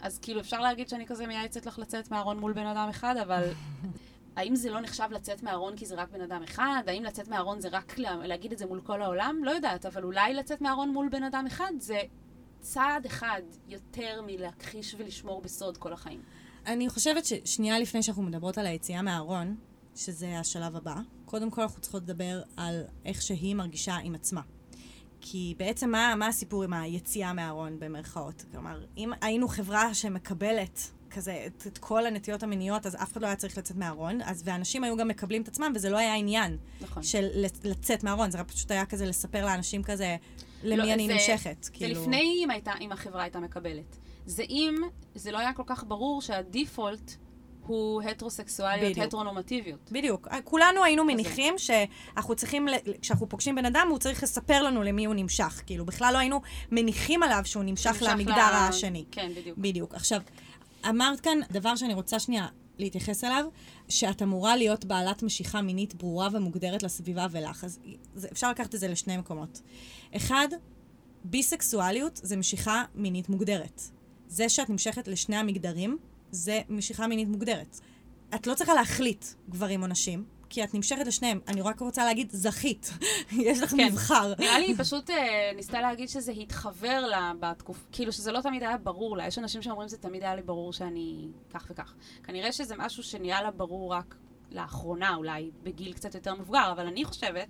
אז 0.00 0.18
כאילו 0.18 0.40
אפשר 0.40 0.60
להגיד 0.60 0.88
שאני 0.88 1.06
כזה 1.06 1.26
מייעצת 1.26 1.66
לך 1.66 1.78
לצאת 1.78 2.10
מהארון 2.10 2.38
מול 2.38 2.52
בן 2.52 2.66
אדם 2.66 2.88
אחד, 2.88 3.16
אבל 3.16 3.50
האם 4.36 4.56
זה 4.56 4.70
לא 4.70 4.80
נחשב 4.80 5.08
לצאת 5.10 5.42
מהארון 5.42 5.76
כי 5.76 5.86
זה 5.86 5.94
רק 5.94 6.10
בן 6.10 6.20
אדם 6.20 6.42
אחד? 6.42 6.82
האם 6.86 7.04
לצאת 7.04 7.28
מהארון 7.28 7.60
זה 7.60 7.68
רק 7.72 7.98
לה, 7.98 8.16
להגיד 8.16 8.52
את 8.52 8.58
זה 8.58 8.66
מול 8.66 8.80
כל 8.80 9.02
העולם? 9.02 9.40
לא 9.44 9.50
יודעת, 9.50 9.86
אבל 9.86 10.04
אולי 10.04 10.34
לצאת 10.34 10.60
מהארון 10.60 10.88
מול 10.90 11.08
בן 11.08 11.22
אדם 11.22 11.44
אחד 11.46 11.72
זה 11.78 12.00
צעד 12.60 13.06
אחד 13.06 13.42
יותר 13.68 14.22
מלהכחיש 14.26 14.94
ולשמור 14.98 15.42
בסוד 15.42 15.76
כל 15.76 15.92
החיים. 15.92 16.22
אני 16.66 16.88
חושבת 16.88 17.24
ששנייה 17.24 17.78
לפני 17.78 18.02
שאנחנו 18.02 18.22
מדברות 18.22 18.58
על 18.58 18.66
היציאה 18.66 19.02
מהארון, 19.02 19.56
שזה 19.96 20.38
השלב 20.38 20.76
הבא, 20.76 20.94
קודם 21.24 21.50
כל 21.50 21.62
אנחנו 21.62 21.80
צריכות 21.80 22.02
לדבר 22.02 22.42
על 22.56 22.82
איך 23.04 23.22
שהיא 23.22 23.54
מרגישה 23.54 23.96
עם 23.96 24.14
עצמה. 24.14 24.40
כי 25.20 25.54
בעצם 25.58 25.90
מה, 25.90 26.14
מה 26.16 26.26
הסיפור 26.26 26.64
עם 26.64 26.72
היציאה 26.72 27.32
מהארון 27.32 27.76
במרכאות? 27.80 28.44
כלומר, 28.52 28.80
אם 28.96 29.10
היינו 29.20 29.48
חברה 29.48 29.94
שמקבלת 29.94 30.80
כזה, 31.10 31.42
את, 31.46 31.66
את 31.66 31.78
כל 31.78 32.06
הנטיות 32.06 32.42
המיניות, 32.42 32.86
אז 32.86 32.94
אף 32.94 33.12
אחד 33.12 33.22
לא 33.22 33.26
היה 33.26 33.36
צריך 33.36 33.58
לצאת 33.58 33.76
מהארון, 33.76 34.22
אז, 34.22 34.42
ואנשים 34.44 34.84
היו 34.84 34.96
גם 34.96 35.08
מקבלים 35.08 35.42
את 35.42 35.48
עצמם, 35.48 35.72
וזה 35.74 35.90
לא 35.90 35.98
היה 35.98 36.14
עניין 36.14 36.56
נכון. 36.80 37.02
של 37.02 37.28
לצ- 37.44 37.60
לצאת 37.68 38.04
מהארון, 38.04 38.30
זה 38.30 38.38
רק 38.38 38.50
פשוט 38.50 38.70
היה 38.70 38.86
כזה 38.86 39.06
לספר 39.06 39.46
לאנשים 39.46 39.82
כזה, 39.82 40.16
למי 40.62 40.76
לא, 40.88 40.92
אני 40.94 41.06
זה- 41.06 41.12
נמשכת. 41.14 41.56
זה 41.64 41.70
כאילו... 41.70 42.02
לפני 42.02 42.40
אם, 42.44 42.50
הייתה, 42.50 42.72
אם 42.80 42.92
החברה 42.92 43.22
הייתה 43.22 43.40
מקבלת. 43.40 43.96
זה 44.26 44.42
אם 44.50 44.74
זה 45.14 45.32
לא 45.32 45.38
היה 45.38 45.52
כל 45.52 45.62
כך 45.66 45.84
ברור 45.88 46.22
שהדיפולט 46.22 47.12
הוא 47.68 48.02
הטרוסקסואליות, 48.02 48.90
בדיוק. 48.90 49.06
הטרונורמטיביות. 49.06 49.92
בדיוק. 49.92 50.28
כולנו 50.44 50.84
היינו 50.84 51.04
מניחים 51.04 51.54
שאנחנו 51.58 52.34
צריכים, 52.34 52.68
כשאנחנו 53.00 53.28
פוגשים 53.28 53.54
בן 53.54 53.64
אדם, 53.64 53.86
הוא 53.90 53.98
צריך 53.98 54.22
לספר 54.22 54.62
לנו 54.62 54.82
למי 54.82 55.04
הוא 55.04 55.14
נמשך. 55.14 55.62
כאילו, 55.66 55.86
בכלל 55.86 56.12
לא 56.12 56.18
היינו 56.18 56.40
מניחים 56.70 57.22
עליו 57.22 57.40
שהוא 57.44 57.62
נמשך 57.64 57.90
נמשך 57.90 58.02
למגדר 58.02 58.32
ל- 58.36 58.54
השני. 58.68 59.04
כן, 59.10 59.30
בדיוק. 59.36 59.58
בדיוק. 59.58 59.94
עכשיו, 59.94 60.20
אמרת 60.88 61.20
כאן 61.20 61.38
דבר 61.50 61.76
שאני 61.76 61.94
רוצה 61.94 62.18
שנייה 62.18 62.46
להתייחס 62.78 63.24
אליו, 63.24 63.44
שאת 63.88 64.22
אמורה 64.22 64.56
להיות 64.56 64.84
בעלת 64.84 65.22
משיכה 65.22 65.62
מינית 65.62 65.94
ברורה 65.94 66.28
ומוגדרת 66.32 66.82
לסביבה 66.82 67.26
ולך. 67.30 67.64
אז 67.64 67.78
זה, 68.14 68.28
אפשר 68.32 68.50
לקחת 68.50 68.74
את 68.74 68.80
זה 68.80 68.88
לשני 68.88 69.16
מקומות. 69.16 69.60
אחד, 70.16 70.48
ביסקסואליות 71.24 72.20
זה 72.22 72.36
משיכה 72.36 72.84
מינית 72.94 73.28
מוגדרת. 73.28 73.82
זה 74.28 74.48
שאת 74.48 74.70
נמשכת 74.70 75.08
לשני 75.08 75.36
המגדרים, 75.36 75.98
זה 76.30 76.60
משיכה 76.68 77.06
מינית 77.06 77.28
מוגדרת. 77.28 77.80
את 78.34 78.46
לא 78.46 78.54
צריכה 78.54 78.74
להחליט 78.74 79.24
גברים 79.48 79.82
או 79.82 79.86
נשים, 79.86 80.24
כי 80.48 80.64
את 80.64 80.74
נמשכת 80.74 81.06
לשניהם. 81.06 81.40
אני 81.48 81.62
רק 81.62 81.80
רוצה 81.80 82.04
להגיד, 82.04 82.30
זכית. 82.32 82.90
יש 83.48 83.62
לך 83.62 83.70
כן. 83.70 83.86
מבחר. 83.86 84.32
נראה 84.38 84.58
לי 84.58 84.66
היא 84.66 84.74
פשוט 84.78 85.10
אה, 85.10 85.50
ניסתה 85.56 85.80
להגיד 85.80 86.08
שזה 86.08 86.32
התחבר 86.32 87.06
לה 87.06 87.32
בתקופה, 87.40 87.86
כאילו 87.92 88.12
שזה 88.12 88.32
לא 88.32 88.40
תמיד 88.40 88.62
היה 88.62 88.78
ברור 88.78 89.16
לה. 89.16 89.26
יש 89.26 89.38
אנשים 89.38 89.62
שאומרים 89.62 89.88
זה 89.88 89.96
תמיד 89.96 90.22
היה 90.22 90.34
לי 90.34 90.42
ברור 90.42 90.72
שאני 90.72 91.28
כך 91.54 91.66
וכך. 91.70 91.94
כנראה 92.24 92.52
שזה 92.52 92.74
משהו 92.78 93.02
שנהיה 93.02 93.42
לה 93.42 93.50
ברור 93.50 93.92
רק 93.92 94.16
לאחרונה, 94.50 95.14
אולי 95.14 95.50
בגיל 95.62 95.92
קצת 95.92 96.14
יותר 96.14 96.34
מבוגר, 96.34 96.72
אבל 96.72 96.86
אני 96.86 97.04
חושבת, 97.04 97.48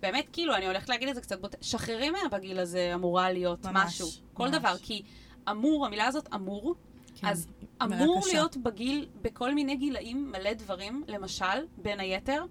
באמת, 0.00 0.26
כאילו, 0.32 0.54
אני 0.54 0.66
הולכת 0.66 0.88
להגיד 0.88 1.08
את 1.08 1.14
זה 1.14 1.20
קצת 1.20 1.40
בוט... 1.40 1.54
שחררי 1.60 2.10
מה 2.10 2.18
בגיל 2.32 2.58
הזה 2.58 2.90
אמורה 2.94 3.32
להיות 3.32 3.66
ממש, 3.66 3.86
משהו. 3.86 4.08
כל 4.34 4.48
ממש. 4.48 4.56
דבר, 4.58 4.76
כי 4.82 5.02
אמור, 5.50 5.86
המילה 5.86 6.06
הזאת 6.06 6.28
אמור, 6.34 6.74
כן, 7.14 7.26
אז 7.26 7.46
אמור 7.82 8.20
קשה. 8.20 8.32
להיות 8.32 8.56
בגיל, 8.56 9.08
בכל 9.22 9.54
מיני 9.54 9.76
גילאים, 9.76 10.32
מלא 10.32 10.52
דברים. 10.52 11.04
למשל, 11.08 11.66
בין 11.76 12.00
היתר, 12.00 12.44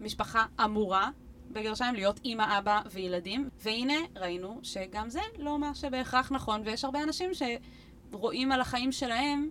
משפחה 0.00 0.46
אמורה, 0.64 1.10
בגרשיים, 1.50 1.94
להיות 1.94 2.20
אימא, 2.24 2.58
אבא 2.58 2.80
וילדים. 2.90 3.48
והנה, 3.60 3.94
ראינו 4.16 4.60
שגם 4.62 5.08
זה 5.08 5.20
לא 5.38 5.58
מה 5.58 5.74
שבהכרח 5.74 6.32
נכון, 6.32 6.62
ויש 6.64 6.84
הרבה 6.84 7.02
אנשים 7.02 7.30
שרואים 8.12 8.52
על 8.52 8.60
החיים 8.60 8.92
שלהם 8.92 9.50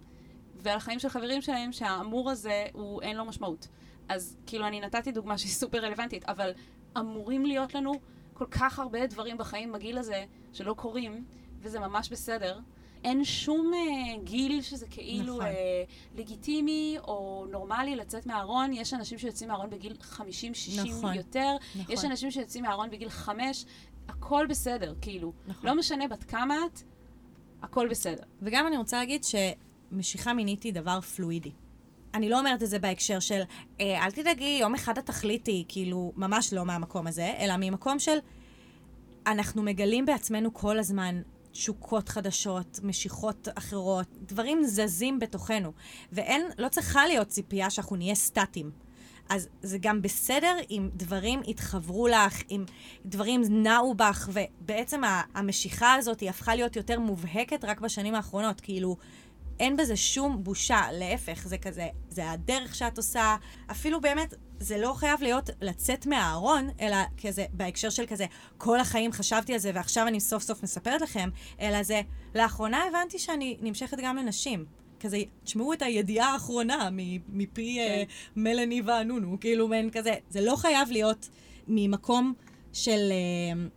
ועל 0.55 0.77
החיים 0.77 0.99
של 0.99 1.09
חברים 1.09 1.41
שלהם 1.41 1.71
שהאמור 1.71 2.29
הזה, 2.31 2.65
הוא 2.73 3.01
אין 3.01 3.17
לו 3.17 3.25
משמעות. 3.25 3.67
אז 4.09 4.37
כאילו, 4.45 4.67
אני 4.67 4.81
נתתי 4.81 5.11
דוגמה 5.11 5.37
שהיא 5.37 5.51
סופר 5.51 5.77
רלוונטית, 5.77 6.29
אבל 6.29 6.51
אמורים 6.97 7.45
להיות 7.45 7.75
לנו 7.75 7.93
כל 8.33 8.45
כך 8.45 8.79
הרבה 8.79 9.07
דברים 9.07 9.37
בחיים 9.37 9.71
בגיל 9.71 9.97
הזה 9.97 10.25
שלא 10.53 10.73
קורים, 10.73 11.25
וזה 11.59 11.79
ממש 11.79 12.09
בסדר. 12.09 12.59
אין 13.03 13.23
שום 13.23 13.71
אה, 13.73 14.17
גיל 14.23 14.61
שזה 14.61 14.87
כאילו 14.87 15.33
נכון. 15.33 15.45
אה, 15.45 15.83
לגיטימי 16.15 16.97
או 17.07 17.45
נורמלי 17.51 17.95
לצאת 17.95 18.25
מהארון. 18.25 18.73
יש 18.73 18.93
אנשים 18.93 19.17
שיוצאים 19.17 19.49
מהארון 19.49 19.69
בגיל 19.69 19.95
50-60 20.13 20.19
נכון. 20.85 21.13
יותר, 21.13 21.55
נכון. 21.75 21.93
יש 21.95 22.05
אנשים 22.05 22.31
שיוצאים 22.31 22.63
מהארון 22.63 22.89
בגיל 22.89 23.09
5, 23.09 23.65
הכל 24.07 24.45
בסדר, 24.49 24.93
כאילו. 25.01 25.33
נכון. 25.47 25.69
לא 25.69 25.75
משנה 25.75 26.07
בת 26.07 26.23
כמה 26.23 26.55
את, 26.65 26.81
הכל 27.61 27.87
בסדר. 27.87 28.23
וגם 28.41 28.67
אני 28.67 28.77
רוצה 28.77 28.97
להגיד 28.97 29.23
שמשיכה 29.23 30.33
מינית 30.33 30.63
היא 30.63 30.73
דבר 30.73 31.01
פלואידי. 31.01 31.51
אני 32.13 32.29
לא 32.29 32.39
אומרת 32.39 32.63
את 32.63 32.69
זה 32.69 32.79
בהקשר 32.79 33.19
של, 33.19 33.41
אה, 33.81 34.05
אל 34.05 34.11
תדאגי, 34.11 34.57
יום 34.61 34.75
אחד 34.75 34.97
את 34.97 35.05
תחליטי, 35.05 35.65
כאילו, 35.67 36.11
ממש 36.15 36.53
לא 36.53 36.65
מהמקום 36.65 37.07
הזה, 37.07 37.33
אלא 37.39 37.53
ממקום 37.59 37.99
של, 37.99 38.17
אנחנו 39.27 39.63
מגלים 39.63 40.05
בעצמנו 40.05 40.53
כל 40.53 40.79
הזמן 40.79 41.21
תשוקות 41.53 42.09
חדשות, 42.09 42.79
משיכות 42.83 43.47
אחרות, 43.55 44.07
דברים 44.21 44.63
זזים 44.63 45.19
בתוכנו. 45.19 45.71
ואין, 46.11 46.41
לא 46.57 46.69
צריכה 46.69 47.07
להיות 47.07 47.27
ציפייה 47.27 47.69
שאנחנו 47.69 47.95
נהיה 47.95 48.15
סטטיים. 48.15 48.71
אז 49.29 49.47
זה 49.61 49.77
גם 49.81 50.01
בסדר 50.01 50.55
אם 50.69 50.89
דברים 50.93 51.41
יתחברו 51.47 52.07
לך, 52.07 52.41
אם 52.51 52.63
דברים 53.05 53.41
נעו 53.49 53.95
בך, 53.95 54.29
ובעצם 54.33 55.01
המשיכה 55.33 55.93
הזאת 55.93 56.19
היא 56.19 56.29
הפכה 56.29 56.55
להיות 56.55 56.75
יותר 56.75 56.99
מובהקת 56.99 57.65
רק 57.65 57.81
בשנים 57.81 58.15
האחרונות. 58.15 58.61
כאילו, 58.61 58.97
אין 59.59 59.77
בזה 59.77 59.95
שום 59.95 60.43
בושה, 60.43 60.81
להפך, 60.91 61.47
זה 61.47 61.57
כזה, 61.57 61.87
זה 62.09 62.31
הדרך 62.31 62.75
שאת 62.75 62.97
עושה. 62.97 63.35
אפילו 63.71 64.01
באמת, 64.01 64.33
זה 64.59 64.77
לא 64.77 64.93
חייב 64.93 65.21
להיות 65.21 65.49
לצאת 65.61 66.05
מהארון, 66.05 66.69
אלא 66.81 66.97
כזה, 67.21 67.45
בהקשר 67.53 67.89
של 67.89 68.05
כזה, 68.05 68.25
כל 68.57 68.79
החיים 68.79 69.11
חשבתי 69.11 69.53
על 69.53 69.59
זה 69.59 69.71
ועכשיו 69.73 70.07
אני 70.07 70.19
סוף 70.19 70.43
סוף 70.43 70.63
מספרת 70.63 71.01
לכם, 71.01 71.29
אלא 71.61 71.83
זה, 71.83 72.01
לאחרונה 72.35 72.83
הבנתי 72.89 73.19
שאני 73.19 73.57
נמשכת 73.61 73.97
גם 74.03 74.15
לנשים. 74.17 74.65
כזה, 74.99 75.17
תשמעו 75.43 75.73
את 75.73 75.81
הידיעה 75.81 76.33
האחרונה 76.33 76.89
מפי 77.29 77.77
כן. 77.77 78.03
מלאני 78.35 78.81
ואנונו, 78.81 79.39
כאילו 79.39 79.67
מעין 79.67 79.89
כזה, 79.89 80.13
זה 80.29 80.41
לא 80.41 80.55
חייב 80.55 80.91
להיות 80.91 81.29
ממקום 81.67 82.33
של 82.73 83.11
אה, 83.11 83.67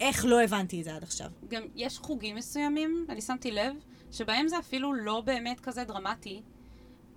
איך 0.00 0.24
לא 0.24 0.42
הבנתי 0.42 0.80
את 0.80 0.84
זה 0.84 0.94
עד 0.94 1.02
עכשיו. 1.02 1.30
גם 1.48 1.62
יש 1.74 1.98
חוגים 1.98 2.36
מסוימים, 2.36 3.06
אני 3.08 3.20
שמתי 3.20 3.50
לב, 3.50 3.76
שבהם 4.12 4.48
זה 4.48 4.58
אפילו 4.58 4.94
לא 4.94 5.20
באמת 5.20 5.60
כזה 5.60 5.84
דרמטי. 5.84 6.42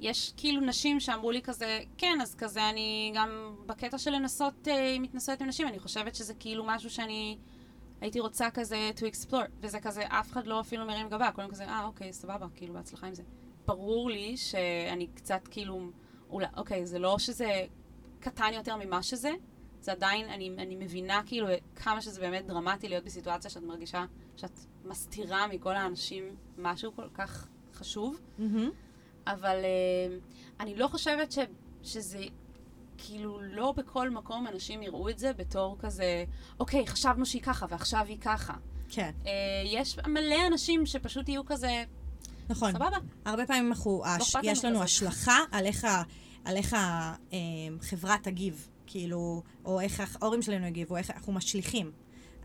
יש 0.02 0.34
כאילו 0.38 0.62
נשים 0.62 1.00
שאמרו 1.00 1.32
לי 1.32 1.42
כזה, 1.42 1.80
כן, 1.98 2.18
אז 2.22 2.36
כזה 2.36 2.70
אני 2.70 3.12
גם 3.16 3.56
בקטע 3.66 3.98
של 3.98 4.12
לנסות 4.12 4.68
אה, 4.68 4.96
התנסויות 5.04 5.42
עם 5.42 5.48
נשים, 5.48 5.68
אני 5.68 5.80
חושבת 5.80 6.16
שזה 6.16 6.34
כאילו 6.34 6.64
משהו 6.68 6.90
שאני 6.90 7.38
הייתי 8.02 8.20
רוצה 8.20 8.50
כזה 8.50 8.92
to 8.96 9.02
explore, 9.02 9.50
וזה 9.60 9.80
כזה, 9.80 10.02
אף 10.08 10.32
אחד 10.32 10.48
לא 10.48 10.62
אפילו 10.62 10.86
מרים 10.86 11.10
גבה, 11.10 11.32
כולם 11.32 11.50
כזה, 11.50 11.66
אה, 11.66 11.86
אוקיי, 11.86 12.14
סבבה, 12.14 12.48
כאילו, 12.56 12.74
בהצלחה 12.74 13.08
עם 13.08 13.14
זה. 13.14 13.24
ברור 13.66 14.10
לי 14.10 14.38
שאני 14.38 15.08
קצת 15.08 15.48
כאילו, 15.52 15.92
אולי, 16.30 16.48
אוקיי, 16.58 16.86
זה 16.86 17.00
לא 17.00 17.20
שזה 17.20 17.66
קטן 18.20 18.54
יותר 18.54 18.76
ממה 18.76 19.04
שזה, 19.04 19.32
זה 19.82 19.92
עדיין, 19.92 20.30
אני, 20.30 20.52
אני 20.58 20.76
מבינה 20.76 21.22
כאילו 21.26 21.48
כמה 21.76 22.02
שזה 22.02 22.22
באמת 22.22 22.46
דרמטי 22.46 22.90
להיות 22.90 23.04
בסיטואציה 23.04 23.52
שאת 23.52 23.64
מרגישה 23.64 24.06
שאת 24.36 24.60
מסתירה 24.86 25.48
מכל 25.48 25.76
האנשים 25.76 26.36
משהו 26.58 26.96
כל 26.96 27.10
כך 27.14 27.48
חשוב, 27.74 28.22
אבל 29.34 29.56
אה, 29.64 30.18
אני 30.60 30.76
לא 30.76 30.88
חושבת 30.88 31.32
ש, 31.32 31.40
שזה, 31.84 32.20
כאילו, 32.98 33.42
לא 33.42 33.74
בכל 33.78 34.10
מקום 34.10 34.48
אנשים 34.48 34.84
יראו 34.84 35.10
את 35.10 35.20
זה 35.20 35.34
בתור 35.34 35.78
כזה, 35.80 36.24
אוקיי, 36.60 36.88
חשבנו 36.88 37.26
שהיא 37.26 37.42
ככה 37.42 37.66
ועכשיו 37.70 38.06
היא 38.08 38.18
ככה. 38.22 38.54
כן, 38.90 39.12
אה, 39.26 39.32
יש 39.66 39.98
מלא 40.08 40.48
אנשים 40.48 40.86
שפשוט 40.86 41.30
יהיו 41.30 41.46
כזה, 41.46 41.84
נכון. 42.50 42.72
סבבה, 42.72 42.98
הרבה 43.26 43.46
פעמים 43.46 43.68
אנחנו, 43.68 44.02
הש, 44.06 44.22
אכפת 44.22 44.44
לנו 44.44 44.52
יש 44.52 44.66
לנו 44.66 44.76
כזה. 44.76 44.84
השלכה 44.84 45.38
על 45.52 45.66
איך, 45.66 45.84
ה- 45.84 46.04
על 46.46 46.58
איך 46.58 46.76
החברה 47.82 48.16
תגיב, 48.24 48.68
כאילו, 48.88 49.42
או 49.66 49.80
איך 49.82 50.16
ההורים 50.22 50.42
שלנו 50.42 50.66
יגיבו, 50.68 50.98
איך 50.98 51.12
אנחנו 51.12 51.34
משליכים. 51.34 51.92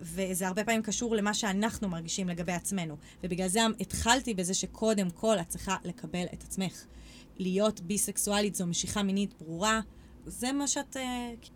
וזה 0.00 0.46
הרבה 0.46 0.64
פעמים 0.64 0.82
קשור 0.82 1.16
למה 1.16 1.34
שאנחנו 1.34 1.88
מרגישים 1.88 2.28
לגבי 2.28 2.52
עצמנו. 2.52 2.96
ובגלל 3.24 3.48
זה 3.48 3.60
התחלתי 3.80 4.34
בזה 4.34 4.54
שקודם 4.54 5.10
כל 5.10 5.38
את 5.38 5.48
צריכה 5.48 5.76
לקבל 5.84 6.24
את 6.32 6.42
עצמך. 6.42 6.84
להיות 7.38 7.80
ביסקסואלית 7.80 8.54
זו 8.54 8.66
משיכה 8.66 9.02
מינית 9.02 9.34
ברורה, 9.38 9.80
זה 10.26 10.52
מה 10.52 10.66
שאת 10.66 10.96
uh, 10.96 11.00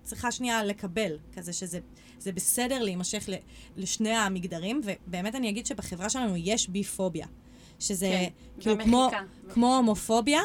צריכה 0.02 0.32
שנייה 0.32 0.64
לקבל, 0.64 1.18
כזה 1.32 1.52
שזה 1.52 1.78
זה 2.18 2.32
בסדר 2.32 2.82
להימשך 2.82 3.28
ל, 3.28 3.34
לשני 3.76 4.14
המגדרים, 4.14 4.80
ובאמת 4.84 5.34
אני 5.34 5.48
אגיד 5.48 5.66
שבחברה 5.66 6.10
שלנו 6.10 6.36
יש 6.36 6.68
ביפוביה. 6.68 7.26
שזה 7.78 8.06
כן, 8.06 8.28
כאילו 8.60 8.74
ומחיקה. 8.74 8.90
כמו. 8.90 9.10
כמו 9.52 9.76
הומופוביה 9.76 10.40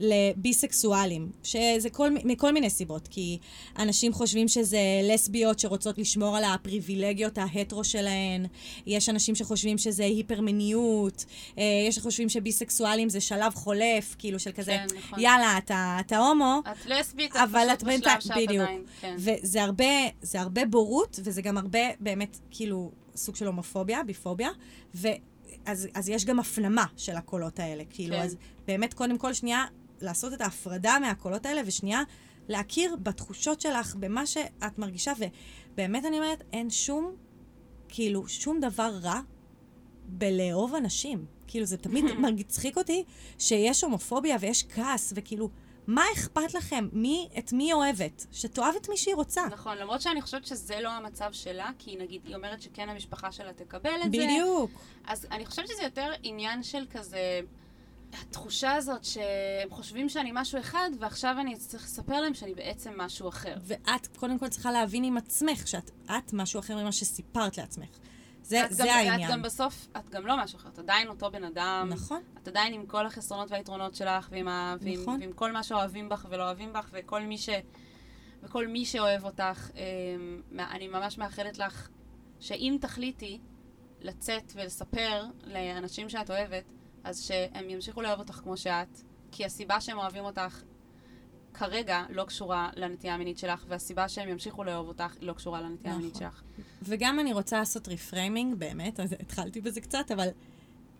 לביסקסואלים, 0.00 1.30
שזה 1.42 1.90
כל, 1.90 2.10
מכל 2.24 2.52
מיני 2.52 2.70
סיבות, 2.70 3.08
כי 3.08 3.38
אנשים 3.78 4.12
חושבים 4.12 4.48
שזה 4.48 4.78
לסביות 5.02 5.58
שרוצות 5.58 5.98
לשמור 5.98 6.36
על 6.36 6.44
הפריבילגיות 6.44 7.38
ההטרו 7.38 7.84
שלהן, 7.84 8.46
יש 8.86 9.08
אנשים 9.08 9.34
שחושבים 9.34 9.78
שזה 9.78 10.04
היפרמיניות, 10.04 11.24
אה, 11.58 11.64
יש 11.88 11.94
שחושבים 11.94 12.28
שביסקסואלים 12.28 13.08
זה 13.08 13.20
שלב 13.20 13.54
חולף, 13.54 14.16
כאילו 14.18 14.38
של 14.38 14.52
כזה, 14.52 14.76
כן, 14.88 14.96
נכון. 14.98 15.20
יאללה, 15.20 15.58
אתה, 15.58 15.96
אתה 16.00 16.18
הומו, 16.18 16.60
את 16.72 16.86
לסבית, 16.86 17.36
אבל 17.36 17.68
את 17.72 17.82
בשלב 17.82 18.20
שאת 18.20 18.36
בדיוק. 18.36 18.62
עדיין, 18.62 18.82
כן. 19.00 19.16
וזה 19.18 19.62
הרבה, 19.62 19.84
זה 20.22 20.40
הרבה 20.40 20.66
בורות, 20.66 21.20
וזה 21.24 21.42
גם 21.42 21.58
הרבה 21.58 21.80
באמת, 22.00 22.38
כאילו, 22.50 22.90
סוג 23.16 23.36
של 23.36 23.46
הומופוביה, 23.46 24.02
ביפוביה, 24.02 24.50
ואז 24.94 25.88
אז 25.94 26.08
יש 26.08 26.24
גם 26.24 26.40
הפנמה 26.40 26.84
של 26.96 27.16
הקולות 27.16 27.60
האלה. 27.60 27.82
כאילו, 27.90 28.16
כן. 28.16 28.22
אז 28.22 28.36
באמת, 28.66 28.94
קודם 28.94 29.18
כל, 29.18 29.32
שנייה, 29.32 29.64
לעשות 30.00 30.32
את 30.32 30.40
ההפרדה 30.40 30.98
מהקולות 31.00 31.46
האלה, 31.46 31.60
ושנייה, 31.66 32.02
להכיר 32.48 32.96
בתחושות 33.02 33.60
שלך, 33.60 33.94
במה 33.94 34.26
שאת 34.26 34.78
מרגישה, 34.78 35.12
ובאמת 35.72 36.04
אני 36.04 36.18
אומרת, 36.18 36.42
אין 36.52 36.70
שום, 36.70 37.16
כאילו, 37.88 38.28
שום 38.28 38.60
דבר 38.60 38.90
רע 39.02 39.20
בלאהוב 40.08 40.74
אנשים. 40.74 41.24
כאילו, 41.46 41.66
זה 41.66 41.76
תמיד 41.76 42.04
מצחיק 42.36 42.78
אותי 42.78 43.04
שיש 43.38 43.84
הומופוביה 43.84 44.36
ויש 44.40 44.64
כעס, 44.68 45.12
וכאילו, 45.16 45.50
מה 45.86 46.02
אכפת 46.14 46.54
לכם? 46.54 46.88
מי, 46.92 47.28
את 47.38 47.52
מי 47.52 47.64
היא 47.64 47.74
אוהבת? 47.74 48.26
שתאהב 48.32 48.74
את 48.76 48.88
מי 48.88 48.96
שהיא 48.96 49.14
רוצה. 49.14 49.46
נכון, 49.50 49.78
למרות 49.78 50.00
שאני 50.00 50.22
חושבת 50.22 50.46
שזה 50.46 50.80
לא 50.80 50.88
המצב 50.88 51.28
שלה, 51.32 51.70
כי 51.78 51.96
נגיד, 51.96 52.20
היא 52.26 52.36
אומרת 52.36 52.62
שכן 52.62 52.88
המשפחה 52.88 53.32
שלה 53.32 53.52
תקבל 53.52 53.96
את 54.04 54.12
זה. 54.12 54.18
בדיוק. 54.18 54.70
אז 55.06 55.26
אני 55.30 55.46
חושבת 55.46 55.68
שזה 55.68 55.82
יותר 55.82 56.12
עניין 56.22 56.62
של 56.62 56.84
כזה... 56.90 57.40
התחושה 58.12 58.72
הזאת 58.72 59.04
שהם 59.04 59.70
חושבים 59.70 60.08
שאני 60.08 60.30
משהו 60.34 60.60
אחד, 60.60 60.90
ועכשיו 60.98 61.36
אני 61.40 61.56
צריך 61.56 61.84
לספר 61.84 62.20
להם 62.20 62.34
שאני 62.34 62.54
בעצם 62.54 62.92
משהו 62.96 63.28
אחר. 63.28 63.54
ואת 63.62 64.16
קודם 64.16 64.38
כל 64.38 64.48
צריכה 64.48 64.72
להבין 64.72 65.04
עם 65.04 65.16
עצמך 65.16 65.68
שאת 65.68 65.90
את 66.04 66.32
משהו 66.32 66.60
אחר 66.60 66.76
ממה 66.76 66.92
שסיפרת 66.92 67.58
לעצמך. 67.58 67.88
זה, 68.42 68.64
את 68.64 68.72
זה 68.72 68.84
גם, 68.86 68.96
העניין. 68.96 69.22
את 69.22 69.34
גם 69.34 69.42
בסוף, 69.42 69.88
את 69.96 70.10
גם 70.10 70.26
לא 70.26 70.36
משהו 70.44 70.56
אחר, 70.56 70.68
את 70.68 70.78
עדיין 70.78 71.08
אותו 71.08 71.30
בן 71.30 71.44
אדם. 71.44 71.88
נכון. 71.92 72.22
את 72.42 72.48
עדיין 72.48 72.74
עם 72.74 72.86
כל 72.86 73.06
החסרונות 73.06 73.50
והיתרונות 73.50 73.94
שלך, 73.94 74.28
ועם, 74.30 74.48
ה, 74.48 74.76
ועם, 74.80 75.00
נכון. 75.02 75.20
ועם 75.20 75.32
כל 75.32 75.52
מה 75.52 75.62
שאוהבים 75.62 76.08
בך 76.08 76.26
ולא 76.30 76.44
אוהבים 76.44 76.72
בך, 76.72 76.88
וכל 76.92 77.22
מי, 77.22 77.38
ש, 77.38 77.48
וכל 78.42 78.66
מי 78.66 78.84
שאוהב 78.84 79.24
אותך. 79.24 79.70
אמ, 79.74 80.40
אני 80.58 80.88
ממש 80.88 81.18
מאחלת 81.18 81.58
לך 81.58 81.88
שאם 82.40 82.76
תחליטי 82.80 83.38
לצאת 84.00 84.52
ולספר 84.54 85.24
לאנשים 85.44 86.08
שאת 86.08 86.30
אוהבת, 86.30 86.64
אז 87.06 87.20
שהם 87.20 87.70
ימשיכו 87.70 88.02
לאהוב 88.02 88.18
אותך 88.18 88.34
כמו 88.34 88.56
שאת, 88.56 89.00
כי 89.32 89.44
הסיבה 89.44 89.80
שהם 89.80 89.98
אוהבים 89.98 90.24
אותך 90.24 90.62
כרגע 91.54 92.04
לא 92.10 92.24
קשורה 92.24 92.70
לנטייה 92.76 93.14
המינית 93.14 93.38
שלך, 93.38 93.64
והסיבה 93.68 94.08
שהם 94.08 94.28
ימשיכו 94.28 94.64
לאהוב 94.64 94.88
אותך 94.88 95.16
לא 95.20 95.32
קשורה 95.32 95.60
לנטייה 95.60 95.94
המינית 95.94 96.16
נכון. 96.16 96.28
שלך. 96.28 96.42
וגם 96.82 97.20
אני 97.20 97.32
רוצה 97.32 97.58
לעשות 97.58 97.88
reframing, 97.88 98.54
באמת, 98.54 99.00
אז 99.00 99.12
התחלתי 99.12 99.60
בזה 99.60 99.80
קצת, 99.80 100.10
אבל 100.10 100.28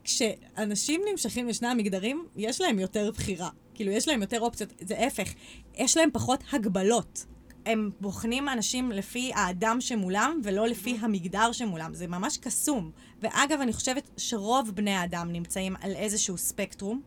כשאנשים 0.05 1.01
נמשכים 1.11 1.49
לשני 1.49 1.69
המגדרים, 1.69 2.27
יש 2.37 2.61
להם 2.61 2.79
יותר 2.79 3.11
בחירה. 3.11 3.51
כאילו, 3.75 3.93
יש 3.93 4.09
להם 4.09 4.23
יותר 4.23 4.41
אופציות, 4.41 4.71
זה 4.81 4.99
ההפך, 4.99 5.29
יש 5.75 5.97
להם 5.97 6.11
פחות 6.13 6.45
הגבלות. 6.53 7.27
הם 7.67 7.91
בוחנים 8.01 8.49
אנשים 8.49 8.93
לפי 8.93 9.33
האדם 9.35 9.81
שמולם, 9.81 10.41
ולא 10.45 10.69
לפי 10.69 10.97
המגדר 11.01 11.53
שמולם. 11.53 11.95
זה 11.95 12.07
ממש 12.07 12.39
קסום. 12.39 12.91
ואגב, 13.23 13.61
אני 13.61 13.73
חושבת 13.73 14.11
שרוב 14.17 14.71
בני 14.75 14.95
האדם 14.95 15.33
נמצאים 15.33 15.77
על 15.81 15.93
איזשהו 15.93 16.39
ספקטרום 16.39 17.03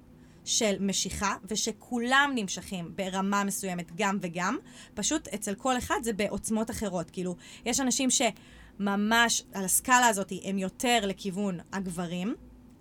של 0.45 0.75
משיכה, 0.79 1.35
ושכולם 1.45 2.31
נמשכים 2.35 2.91
ברמה 2.95 3.43
מסוימת 3.43 3.91
גם 3.95 4.17
וגם, 4.21 4.57
פשוט 4.93 5.27
אצל 5.27 5.55
כל 5.55 5.77
אחד 5.77 5.99
זה 6.03 6.13
בעוצמות 6.13 6.71
אחרות. 6.71 7.09
כאילו, 7.11 7.35
יש 7.65 7.79
אנשים 7.79 8.09
שממש 8.09 9.43
על 9.53 9.65
הסקאלה 9.65 10.07
הזאת 10.07 10.33
הם 10.43 10.57
יותר 10.57 10.99
לכיוון 11.03 11.59
הגברים, 11.73 12.35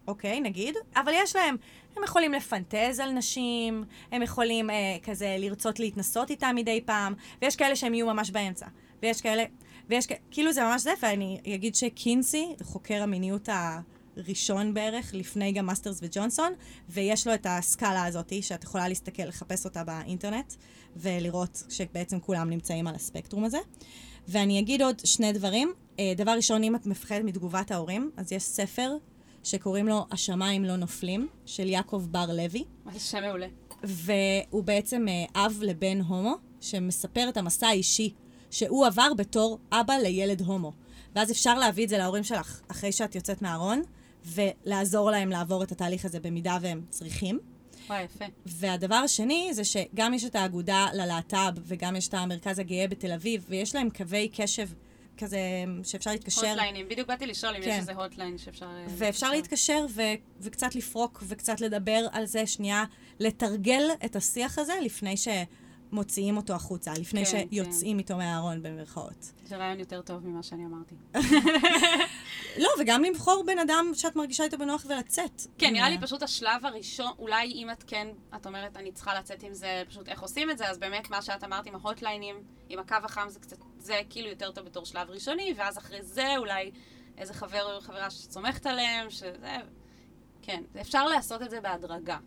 אוקיי, 0.08 0.40
נגיד, 0.40 0.74
אבל 0.96 1.12
יש 1.14 1.36
להם, 1.36 1.56
הם 1.98 2.04
יכולים 2.04 2.32
לפנטז 2.32 3.00
על 3.00 3.10
נשים, 3.10 3.84
הם 4.12 4.22
יכולים 4.22 4.70
אה, 4.70 4.96
כזה 5.02 5.36
לרצות 5.38 5.80
להתנסות 5.80 6.30
איתם 6.30 6.52
מדי 6.54 6.80
פעם, 6.80 7.14
ויש 7.42 7.56
כאלה 7.56 7.76
שהם 7.76 7.94
יהיו 7.94 8.06
ממש 8.06 8.30
באמצע. 8.30 8.66
ויש 9.02 9.20
כאלה, 9.20 9.44
ויש 9.88 10.06
כאלה, 10.06 10.20
כאילו 10.30 10.52
זה 10.52 10.62
ממש 10.62 10.82
זה, 10.82 10.92
ואני 11.02 11.40
אגיד 11.54 11.74
שקינסי, 11.74 12.46
חוקר 12.62 13.02
המיניות 13.02 13.48
הראשון 14.16 14.74
בערך, 14.74 15.14
לפני 15.14 15.52
גם 15.52 15.66
מאסטרס 15.66 15.98
וג'ונסון, 16.02 16.52
ויש 16.88 17.26
לו 17.26 17.34
את 17.34 17.46
הסקאלה 17.50 18.04
הזאת, 18.04 18.32
שאת 18.40 18.64
יכולה 18.64 18.88
להסתכל, 18.88 19.22
לחפש 19.22 19.64
אותה 19.64 19.84
באינטרנט, 19.84 20.54
ולראות 20.96 21.62
שבעצם 21.68 22.20
כולם 22.20 22.50
נמצאים 22.50 22.86
על 22.86 22.94
הספקטרום 22.94 23.44
הזה. 23.44 23.58
ואני 24.28 24.58
אגיד 24.58 24.82
עוד 24.82 25.00
שני 25.04 25.32
דברים. 25.32 25.72
אה, 25.98 26.12
דבר 26.16 26.32
ראשון, 26.32 26.62
אם 26.62 26.74
את 26.74 26.86
מפחדת 26.86 27.24
מתגובת 27.24 27.70
ההורים, 27.70 28.10
אז 28.16 28.32
יש 28.32 28.42
ספר 28.42 28.96
שקוראים 29.44 29.88
לו 29.88 30.06
"השמיים 30.10 30.64
לא 30.64 30.76
נופלים", 30.76 31.28
של 31.46 31.68
יעקב 31.68 32.06
בר 32.10 32.26
לוי, 32.32 32.64
מה 32.84 32.92
זה 32.92 33.00
שם 33.00 33.22
מעולה. 33.22 33.46
והוא 33.82 34.64
בעצם 34.64 35.06
אה, 35.08 35.44
אב 35.46 35.58
לבן 35.62 36.00
הומו, 36.00 36.34
שמספר 36.60 37.28
את 37.28 37.36
המסע 37.36 37.66
האישי 37.66 38.12
שהוא 38.50 38.86
עבר 38.86 39.14
בתור 39.16 39.58
אבא 39.72 39.94
לילד 39.94 40.40
הומו. 40.40 40.72
ואז 41.14 41.30
אפשר 41.30 41.58
להביא 41.58 41.84
את 41.84 41.88
זה 41.88 41.98
להורים 41.98 42.24
שלך 42.24 42.60
אחרי 42.68 42.92
שאת 42.92 43.14
יוצאת 43.14 43.42
מהארון, 43.42 43.82
ולעזור 44.24 45.10
להם 45.10 45.30
לעבור 45.30 45.62
את 45.62 45.72
התהליך 45.72 46.04
הזה 46.04 46.20
במידה 46.20 46.58
והם 46.60 46.82
צריכים. 46.90 47.38
וואי, 47.88 48.02
יפה. 48.02 48.24
והדבר 48.46 48.94
השני 48.94 49.50
זה 49.52 49.64
שגם 49.64 50.14
יש 50.14 50.24
את 50.24 50.36
האגודה 50.36 50.86
ללהט"ב 50.94 51.52
וגם 51.62 51.96
יש 51.96 52.08
את 52.08 52.14
המרכז 52.14 52.58
הגאה 52.58 52.88
בתל 52.88 53.12
אביב, 53.12 53.44
ויש 53.48 53.74
להם 53.74 53.90
קווי 53.90 54.28
קשב 54.28 54.68
כזה 55.18 55.38
שאפשר 55.84 56.10
להתקשר. 56.10 56.48
הוטליינים, 56.48 56.88
בדיוק 56.88 57.08
באתי 57.08 57.26
לשאול 57.26 57.56
אם 57.56 57.62
כן. 57.62 57.68
יש 57.68 57.78
איזה 57.78 57.92
הוטליין 57.92 58.38
שאפשר... 58.38 58.66
אה, 58.66 58.84
ואפשר 58.88 59.30
להתקשר 59.30 59.86
ו- 59.90 60.02
וקצת 60.40 60.74
לפרוק 60.74 61.22
וקצת 61.28 61.60
לדבר 61.60 62.06
על 62.12 62.26
זה, 62.26 62.46
שנייה, 62.46 62.84
לתרגל 63.20 63.82
את 64.04 64.16
השיח 64.16 64.58
הזה 64.58 64.72
לפני 64.82 65.14
שמוציאים 65.16 66.36
אותו 66.36 66.54
החוצה, 66.54 66.92
לפני 66.92 67.24
כן, 67.24 67.30
שיוצאים 67.50 67.98
איתו 67.98 68.16
מהארון 68.16 68.62
במרכאות. 68.62 69.32
זה 69.44 69.56
רעיון 69.56 69.80
יותר 69.80 70.02
טוב 70.02 70.26
ממה 70.26 70.42
שאני 70.42 70.64
אמרתי. 70.66 70.94
לא, 72.62 72.68
וגם 72.80 73.04
לבחור 73.04 73.44
בן 73.46 73.58
אדם 73.58 73.90
שאת 73.94 74.16
מרגישה 74.16 74.44
איתו 74.44 74.58
בנוח 74.58 74.86
ולצאת. 74.88 75.42
כן, 75.58 75.72
נראה 75.72 75.90
לי 75.90 75.98
פשוט 76.00 76.22
השלב 76.22 76.66
הראשון, 76.66 77.12
אולי 77.18 77.52
אם 77.52 77.70
את 77.70 77.82
כן, 77.86 78.08
את 78.36 78.46
אומרת, 78.46 78.76
אני 78.76 78.92
צריכה 78.92 79.18
לצאת 79.18 79.42
עם 79.42 79.54
זה, 79.54 79.82
פשוט 79.88 80.08
איך 80.08 80.22
עושים 80.22 80.50
את 80.50 80.58
זה, 80.58 80.68
אז 80.68 80.78
באמת 80.78 81.10
מה 81.10 81.22
שאת 81.22 81.44
אמרת 81.44 81.66
עם 81.66 81.74
ההוטליינים, 81.74 82.36
עם 82.68 82.78
הקו 82.78 82.96
החם, 83.04 83.28
זה 83.28 83.40
קצת, 83.40 83.56
זה 83.78 84.00
כאילו 84.10 84.28
יותר 84.28 84.50
טוב 84.50 84.64
בתור 84.64 84.84
שלב 84.86 85.10
ראשוני, 85.10 85.54
ואז 85.56 85.78
אחרי 85.78 86.02
זה 86.02 86.36
אולי 86.36 86.70
איזה 87.18 87.34
חבר 87.34 87.74
או 87.76 87.80
חברה 87.80 88.10
שסומכת 88.10 88.66
עליהם, 88.66 89.10
שזה... 89.10 89.56
כן, 90.42 90.62
אפשר 90.80 91.04
לעשות 91.06 91.42
את 91.42 91.50
זה 91.50 91.60
בהדרגה. 91.60 92.18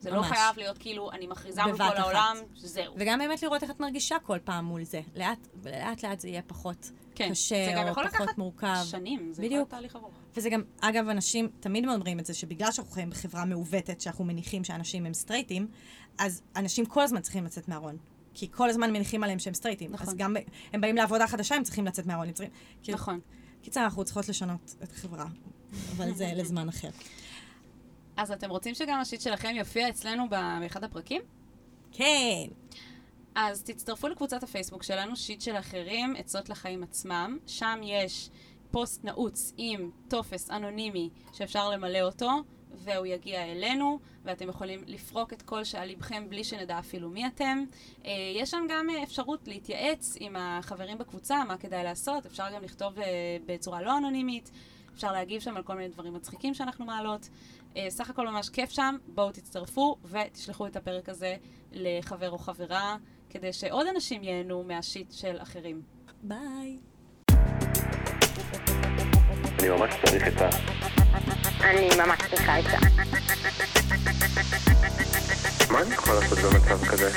זה 0.00 0.10
לא 0.10 0.16
ממש. 0.16 0.28
חייב 0.28 0.56
להיות 0.58 0.78
כאילו, 0.78 1.10
אני 1.12 1.26
מכריזה 1.26 1.62
מול 1.62 1.72
בבת 1.72 1.78
כל 1.78 1.86
אחת. 1.86 1.98
העולם, 1.98 2.36
זהו. 2.54 2.94
וגם 2.96 3.18
באמת 3.18 3.42
לראות 3.42 3.62
איך 3.62 3.70
את 3.70 3.80
מרגישה 3.80 4.16
כל 4.22 4.38
פעם 4.44 4.64
מול 4.64 4.84
זה. 4.84 5.00
לאט, 5.14 5.48
לאט 5.64 6.04
לאט 6.04 6.20
זה 6.20 6.28
יהיה 6.28 6.42
פחות 6.42 6.90
כן, 7.14 7.30
קשה, 7.30 7.66
זה 7.66 7.72
גם 7.76 7.84
או 7.84 7.88
יכול 7.90 8.08
פחות 8.08 8.20
לקחת 8.20 8.38
מורכב. 8.38 8.76
שנים, 8.84 9.18
זה 9.18 9.24
יכול 9.32 9.44
בדיוק. 9.44 9.52
להיות 9.52 9.68
תהליך 9.68 9.96
ארוך. 9.96 10.14
וזה 10.36 10.50
גם, 10.50 10.62
אגב, 10.80 11.08
אנשים 11.08 11.48
תמיד 11.60 11.88
אומרים 11.88 12.18
את 12.18 12.26
זה, 12.26 12.34
שבגלל 12.34 12.72
שאנחנו 12.72 12.92
חיים 12.92 13.10
בחברה 13.10 13.44
מעוותת, 13.44 14.00
שאנחנו 14.00 14.24
מניחים 14.24 14.64
שאנשים 14.64 15.06
הם 15.06 15.14
סטרייטים, 15.14 15.68
אז 16.18 16.42
אנשים 16.56 16.86
כל 16.86 17.02
הזמן 17.02 17.20
צריכים 17.20 17.44
לצאת 17.44 17.68
מהארון. 17.68 17.96
כי 18.38 18.50
כל 18.50 18.68
הזמן 18.68 18.92
מניחים 18.92 19.24
עליהם 19.24 19.38
שהם 19.38 19.54
סטרייטים. 19.54 19.92
נכון. 19.92 20.08
אז 20.08 20.14
גם 20.14 20.36
הם 20.72 20.80
באים 20.80 20.96
לעבודה 20.96 21.26
חדשה, 21.26 21.54
הם 21.54 21.62
צריכים 21.62 21.86
לצאת 21.86 22.06
מהארון. 22.06 22.26
הם 22.26 22.32
צריכים... 22.32 22.54
נכון. 22.88 23.20
קיצר, 23.62 23.84
אנחנו 23.84 24.04
צריכות 24.04 24.28
לשנות 24.28 24.74
את 24.82 24.92
החברה, 24.92 25.26
אבל 25.96 26.14
זה 26.14 26.30
לזמן 26.36 26.68
אחר. 26.68 26.88
אז 28.16 28.30
אתם 28.30 28.50
רוצים 28.50 28.74
שגם 28.74 29.00
ה 29.00 29.04
shit 29.04 29.20
שלכם 29.20 29.54
יופיע 29.54 29.88
אצלנו 29.88 30.28
באחד 30.28 30.84
הפרקים? 30.84 31.22
כן. 31.92 32.46
אז 33.34 33.62
תצטרפו 33.62 34.08
לקבוצת 34.08 34.42
הפייסבוק 34.42 34.82
שלנו, 34.82 35.16
shit 35.16 35.40
של 35.40 35.56
אחרים, 35.56 36.14
עצות 36.18 36.48
לחיים 36.48 36.82
עצמם. 36.82 37.38
שם 37.46 37.80
יש 37.82 38.30
פוסט 38.70 39.04
נעוץ 39.04 39.52
עם 39.56 39.90
טופס 40.08 40.50
אנונימי 40.50 41.10
שאפשר 41.32 41.70
למלא 41.70 42.00
אותו, 42.00 42.30
והוא 42.78 43.06
יגיע 43.06 43.44
אלינו, 43.44 43.98
ואתם 44.24 44.48
יכולים 44.48 44.80
לפרוק 44.86 45.32
את 45.32 45.42
כל 45.42 45.64
שעל 45.64 45.88
ליבכם 45.88 46.24
בלי 46.28 46.44
שנדע 46.44 46.78
אפילו 46.78 47.08
מי 47.08 47.26
אתם. 47.26 47.64
אה, 48.04 48.10
יש 48.34 48.50
שם 48.50 48.66
גם 48.68 48.90
אה, 48.90 49.02
אפשרות 49.02 49.48
להתייעץ 49.48 50.16
עם 50.20 50.36
החברים 50.38 50.98
בקבוצה, 50.98 51.44
מה 51.48 51.56
כדאי 51.56 51.84
לעשות, 51.84 52.26
אפשר 52.26 52.44
גם 52.54 52.62
לכתוב 52.62 52.98
אה, 52.98 53.04
בצורה 53.46 53.82
לא 53.82 53.98
אנונימית, 53.98 54.50
אפשר 54.94 55.12
להגיב 55.12 55.40
שם 55.40 55.56
על 55.56 55.62
כל 55.62 55.74
מיני 55.74 55.88
דברים 55.88 56.14
מצחיקים 56.14 56.54
שאנחנו 56.54 56.84
מעלות. 56.84 57.28
סך 57.88 58.10
הכל 58.10 58.28
ממש 58.28 58.48
כיף 58.48 58.70
שם, 58.70 58.96
בואו 59.14 59.32
תצטרפו 59.32 59.96
ותשלחו 60.04 60.66
את 60.66 60.76
הפרק 60.76 61.08
הזה 61.08 61.36
לחבר 61.72 62.30
או 62.30 62.38
חברה, 62.38 62.96
כדי 63.30 63.52
שעוד 63.52 63.86
אנשים 63.86 64.22
ייהנו 64.22 64.62
מהשיט 64.62 65.12
של 65.12 65.36
אחרים. 65.42 65.82
ביי. 66.22 66.78
אני 69.58 69.68
ממש 69.68 69.94
צריך 70.04 70.28
את 70.28 70.40
ה... 70.40 70.75
אני 71.60 71.88
ממש 71.96 72.18
צריכה 72.30 72.56
עצה. 72.56 72.78
מה 75.70 75.82
אני 75.82 75.94
יכול 75.94 76.14
לעשות 76.14 76.38
במצב 76.38 76.86
כזה? 76.86 77.10